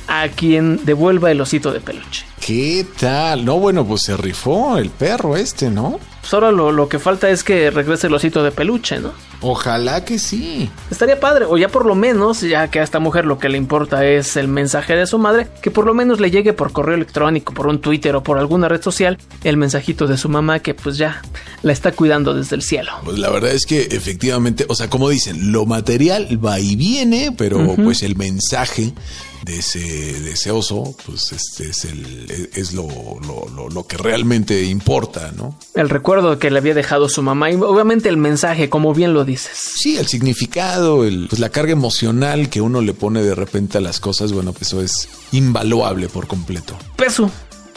a 0.09 0.29
quien 0.29 0.85
devuelva 0.85 1.31
el 1.31 1.41
osito 1.41 1.73
de 1.73 1.81
peluche. 1.81 2.25
¿Qué 2.45 2.85
tal? 2.99 3.45
No, 3.45 3.59
bueno, 3.59 3.87
pues 3.87 4.03
se 4.03 4.17
rifó 4.17 4.77
el 4.77 4.91
perro 4.91 5.37
este, 5.37 5.71
¿no? 5.71 6.01
Pues 6.21 6.35
ahora 6.35 6.51
lo, 6.51 6.73
lo 6.73 6.89
que 6.89 6.99
falta 6.99 7.31
es 7.31 7.45
que 7.45 7.71
regrese 7.71 8.09
el 8.09 8.15
osito 8.15 8.43
de 8.43 8.51
peluche, 8.51 8.99
¿no? 8.99 9.13
Ojalá 9.43 10.05
que 10.05 10.19
sí. 10.19 10.71
Estaría 10.91 11.19
padre, 11.19 11.47
o 11.47 11.57
ya 11.57 11.69
por 11.69 11.87
lo 11.87 11.95
menos, 11.95 12.41
ya 12.43 12.69
que 12.69 12.81
a 12.81 12.83
esta 12.83 12.99
mujer 12.99 13.25
lo 13.25 13.39
que 13.39 13.49
le 13.49 13.57
importa 13.57 14.05
es 14.05 14.37
el 14.37 14.49
mensaje 14.49 14.95
de 14.95 15.07
su 15.07 15.19
madre, 15.19 15.49
que 15.63 15.71
por 15.71 15.87
lo 15.87 15.95
menos 15.95 16.21
le 16.21 16.31
llegue 16.31 16.53
por 16.53 16.73
correo 16.73 16.95
electrónico, 16.95 17.55
por 17.55 17.67
un 17.67 17.81
Twitter 17.81 18.15
o 18.17 18.23
por 18.23 18.39
alguna 18.39 18.69
red 18.69 18.83
social, 18.83 19.19
el 19.45 19.57
mensajito 19.57 20.07
de 20.07 20.19
su 20.19 20.29
mamá 20.29 20.59
que 20.59 20.75
pues 20.75 20.99
ya 20.99 21.23
la 21.63 21.73
está 21.73 21.93
cuidando 21.93 22.35
desde 22.35 22.57
el 22.57 22.63
cielo. 22.63 22.93
Pues 23.05 23.19
la 23.19 23.31
verdad 23.31 23.53
es 23.53 23.65
que 23.65 23.83
efectivamente, 23.91 24.67
o 24.69 24.75
sea, 24.75 24.91
como 24.91 25.09
dicen, 25.09 25.53
lo 25.53 25.65
material 25.65 26.39
va 26.45 26.61
y 26.61 26.77
viene, 26.77 27.35
pero 27.37 27.75
pues 27.77 28.03
el 28.03 28.17
mensaje 28.17 28.93
de 29.45 29.59
ese, 29.59 29.79
de 29.79 30.33
ese 30.33 30.51
oso, 30.51 30.95
pues 31.07 31.33
este 31.33 31.71
es 31.71 31.85
el 31.85 32.51
es 32.55 32.73
lo, 32.73 32.87
lo, 33.27 33.49
lo, 33.55 33.69
lo 33.69 33.87
que 33.87 33.97
realmente 33.97 34.65
importa, 34.65 35.33
¿no? 35.37 35.59
El 35.75 35.89
recuerdo 35.89 36.39
que 36.39 36.51
le 36.51 36.59
había 36.59 36.75
dejado 36.75 37.09
su 37.09 37.23
mamá 37.23 37.51
y 37.51 37.55
obviamente 37.55 38.09
el 38.09 38.17
mensaje, 38.17 38.69
como 38.69 38.95
bien 38.95 39.15
lo 39.15 39.25
dices. 39.25 39.59
Sí, 39.77 39.97
el 39.97 40.07
significado, 40.07 41.05
el, 41.05 41.27
pues 41.29 41.41
la 41.41 41.49
carga 41.49 41.73
emocional 41.73 42.49
que 42.51 42.61
uno 42.61 42.81
le 42.81 42.95
pone 42.95 43.23
de 43.23 43.35
repente 43.35 43.79
a 43.79 43.81
las 43.81 44.01
cosas, 44.01 44.33
bueno, 44.33 44.53
pues 44.53 44.69
eso 44.69 44.83
es 44.83 45.09
invaluable 45.33 46.09
por 46.09 46.27
completo. 46.27 46.77
Peso, 46.97 47.31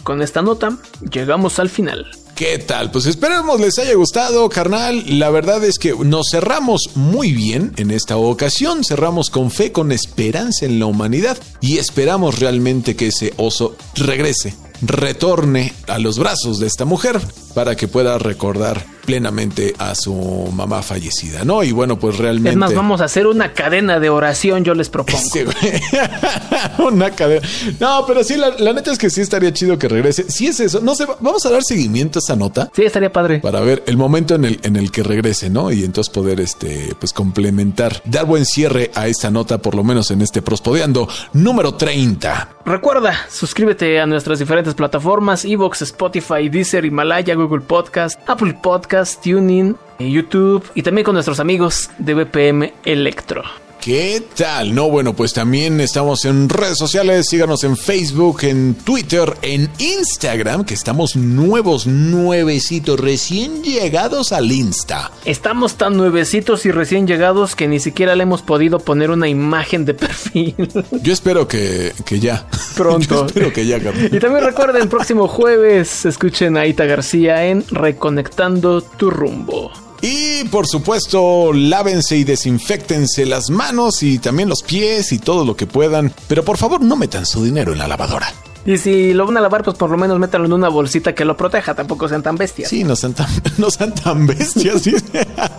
con 0.04 0.21
esta 0.21 0.41
nota 0.41 0.78
llegamos 1.12 1.60
al 1.60 1.69
final. 1.69 2.06
¿Qué 2.43 2.60
tal? 2.60 2.91
Pues 2.91 3.06
esperemos 3.06 3.58
les 3.62 3.79
haya 3.79 3.93
gustado, 3.93 4.49
carnal. 4.49 5.17
La 5.17 5.29
verdad 5.29 5.63
es 5.63 5.79
que 5.79 5.93
nos 5.93 6.27
cerramos 6.29 6.89
muy 6.93 7.32
bien 7.32 7.71
en 7.77 7.89
esta 7.89 8.17
ocasión. 8.17 8.84
Cerramos 8.84 9.29
con 9.29 9.49
fe, 9.49 9.71
con 9.71 9.93
esperanza 9.93 10.65
en 10.65 10.77
la 10.77 10.88
humanidad 10.88 11.38
y 11.62 11.77
esperamos 11.77 12.39
realmente 12.39 12.97
que 12.97 13.08
ese 13.08 13.34
oso 13.38 13.77
regrese, 13.95 14.53
retorne 14.82 15.73
a 15.88 15.99
los 15.99 16.19
brazos 16.19 16.60
de 16.60 16.67
esta 16.67 16.84
mujer 16.84 17.21
para 17.53 17.75
que 17.75 17.87
pueda 17.87 18.17
recordar 18.17 18.83
plenamente 19.05 19.73
a 19.77 19.95
su 19.95 20.13
mamá 20.53 20.81
fallecida, 20.81 21.43
¿no? 21.43 21.63
Y 21.63 21.71
bueno, 21.71 21.99
pues 21.99 22.17
realmente... 22.17 22.51
Es 22.51 22.55
más, 22.55 22.73
vamos 22.73 23.01
a 23.01 23.05
hacer 23.05 23.27
una 23.27 23.53
cadena 23.53 23.99
de 23.99 24.09
oración, 24.09 24.63
yo 24.63 24.73
les 24.73 24.89
propongo. 24.89 25.13
Sí, 25.33 25.39
una 26.79 27.11
cadena. 27.11 27.47
No, 27.79 28.05
pero 28.05 28.23
sí, 28.23 28.35
la, 28.35 28.49
la, 28.59 28.73
neta 28.73 28.91
es 28.91 28.97
que 28.97 29.09
sí 29.09 29.21
estaría 29.21 29.51
chido 29.53 29.77
que 29.79 29.87
regrese. 29.87 30.29
Si 30.29 30.47
es 30.47 30.59
eso, 30.59 30.79
no 30.81 30.95
sé, 30.95 31.05
vamos 31.19 31.45
a 31.45 31.49
dar 31.49 31.63
seguimiento 31.63 32.19
a 32.19 32.21
esta 32.21 32.35
nota. 32.35 32.69
Sí, 32.75 32.83
estaría 32.83 33.11
padre. 33.11 33.39
Para 33.39 33.61
ver 33.61 33.83
el 33.87 33.97
momento 33.97 34.35
en 34.35 34.45
el, 34.45 34.59
en 34.63 34.75
el 34.75 34.91
que 34.91 35.01
regrese, 35.01 35.49
¿no? 35.49 35.71
Y 35.71 35.83
entonces 35.83 36.13
poder, 36.13 36.39
este, 36.39 36.93
pues 36.99 37.13
complementar, 37.13 38.01
dar 38.05 38.25
buen 38.25 38.45
cierre 38.45 38.91
a 38.93 39.07
esta 39.07 39.31
nota, 39.31 39.57
por 39.59 39.75
lo 39.75 39.83
menos 39.83 40.11
en 40.11 40.21
este 40.21 40.41
Prospodeando 40.41 41.07
número 41.33 41.75
30. 41.75 42.57
Recuerda, 42.65 43.27
suscríbete 43.29 43.99
a 43.99 44.05
nuestras 44.05 44.39
diferentes 44.39 44.73
plataformas, 44.73 45.43
Evox, 45.45 45.81
Spotify, 45.81 46.49
Deezer, 46.49 46.85
Himalaya, 46.85 47.33
Google 47.43 47.62
Podcast, 47.62 48.19
Apple 48.27 48.58
Podcast, 48.62 49.23
Tuning, 49.23 49.75
YouTube 49.99 50.63
y 50.75 50.82
también 50.82 51.06
con 51.06 51.13
nuestros 51.13 51.39
amigos 51.39 51.89
de 51.97 52.13
BPM 52.13 52.73
Electro. 52.86 53.62
¿Qué 53.83 54.23
tal? 54.37 54.73
No, 54.73 54.89
bueno, 54.89 55.13
pues 55.13 55.33
también 55.33 55.81
estamos 55.81 56.23
en 56.23 56.47
redes 56.47 56.77
sociales. 56.77 57.27
Síganos 57.27 57.65
en 57.65 57.75
Facebook, 57.75 58.37
en 58.43 58.75
Twitter, 58.75 59.33
en 59.41 59.69
Instagram, 59.77 60.63
que 60.63 60.73
estamos 60.73 61.17
nuevos, 61.17 61.85
nuevecitos, 61.85 62.97
recién 62.97 63.61
llegados 63.61 64.31
al 64.31 64.49
Insta. 64.53 65.11
Estamos 65.25 65.75
tan 65.75 65.97
nuevecitos 65.97 66.65
y 66.65 66.71
recién 66.71 67.07
llegados 67.07 67.57
que 67.57 67.67
ni 67.67 67.81
siquiera 67.81 68.15
le 68.15 68.23
hemos 68.23 68.41
podido 68.41 68.79
poner 68.79 69.11
una 69.11 69.27
imagen 69.27 69.83
de 69.83 69.93
perfil. 69.95 70.55
Yo 71.01 71.11
espero 71.11 71.49
que, 71.49 71.91
que 72.05 72.21
ya. 72.21 72.47
Pronto. 72.77 73.15
Yo 73.15 73.25
espero 73.25 73.51
que 73.51 73.65
ya, 73.65 73.79
Y 73.79 74.19
también 74.19 74.45
recuerden, 74.45 74.87
próximo 74.87 75.27
jueves, 75.27 76.05
escuchen 76.05 76.55
a 76.55 76.65
Ita 76.65 76.85
García 76.85 77.47
en 77.47 77.65
Reconectando 77.67 78.81
tu 78.81 79.09
rumbo. 79.09 79.82
Y 80.43 80.49
por 80.49 80.67
supuesto, 80.67 81.53
lávense 81.53 82.17
y 82.17 82.25
desinfectense 82.25 83.25
las 83.25 83.49
manos 83.49 84.03
y 84.03 84.19
también 84.19 84.49
los 84.49 84.62
pies 84.62 85.13
y 85.13 85.19
todo 85.19 85.45
lo 85.45 85.56
que 85.56 85.67
puedan. 85.67 86.13
Pero 86.27 86.43
por 86.43 86.58
favor, 86.58 86.82
no 86.82 86.97
metan 86.97 87.25
su 87.25 87.45
dinero 87.45 87.71
en 87.71 87.77
la 87.77 87.88
lavadora. 87.88 88.34
Y 88.65 88.77
si 88.77 89.13
lo 89.13 89.25
van 89.25 89.38
a 89.38 89.41
lavar, 89.41 89.63
pues 89.63 89.77
por 89.77 89.89
lo 89.89 89.97
menos 89.97 90.19
métanlo 90.19 90.47
en 90.47 90.53
una 90.53 90.67
bolsita 90.67 91.15
que 91.15 91.23
lo 91.23 91.38
proteja. 91.38 91.75
Tampoco 91.75 92.10
sean 92.10 92.23
tan 92.23 92.36
bestias. 92.36 92.69
Sí, 92.69 92.84
no 92.84 92.97
sean 92.97 93.13
tan, 93.13 93.27
no 93.58 93.71
sean 93.71 93.95
tan 93.95 94.27
bestias. 94.27 94.82
¿sí? 94.82 94.93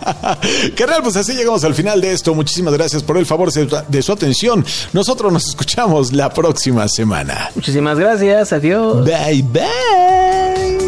Carnal, 0.75 1.01
pues 1.01 1.15
así 1.15 1.33
llegamos 1.33 1.63
al 1.63 1.73
final 1.73 1.99
de 1.99 2.13
esto. 2.13 2.35
Muchísimas 2.35 2.75
gracias 2.75 3.01
por 3.01 3.17
el 3.17 3.25
favor 3.25 3.51
de 3.51 4.03
su 4.03 4.11
atención. 4.11 4.63
Nosotros 4.93 5.33
nos 5.33 5.47
escuchamos 5.47 6.13
la 6.13 6.31
próxima 6.31 6.87
semana. 6.89 7.49
Muchísimas 7.55 7.97
gracias. 7.97 8.53
Adiós. 8.53 9.03
Bye, 9.03 9.41
bye. 9.41 10.84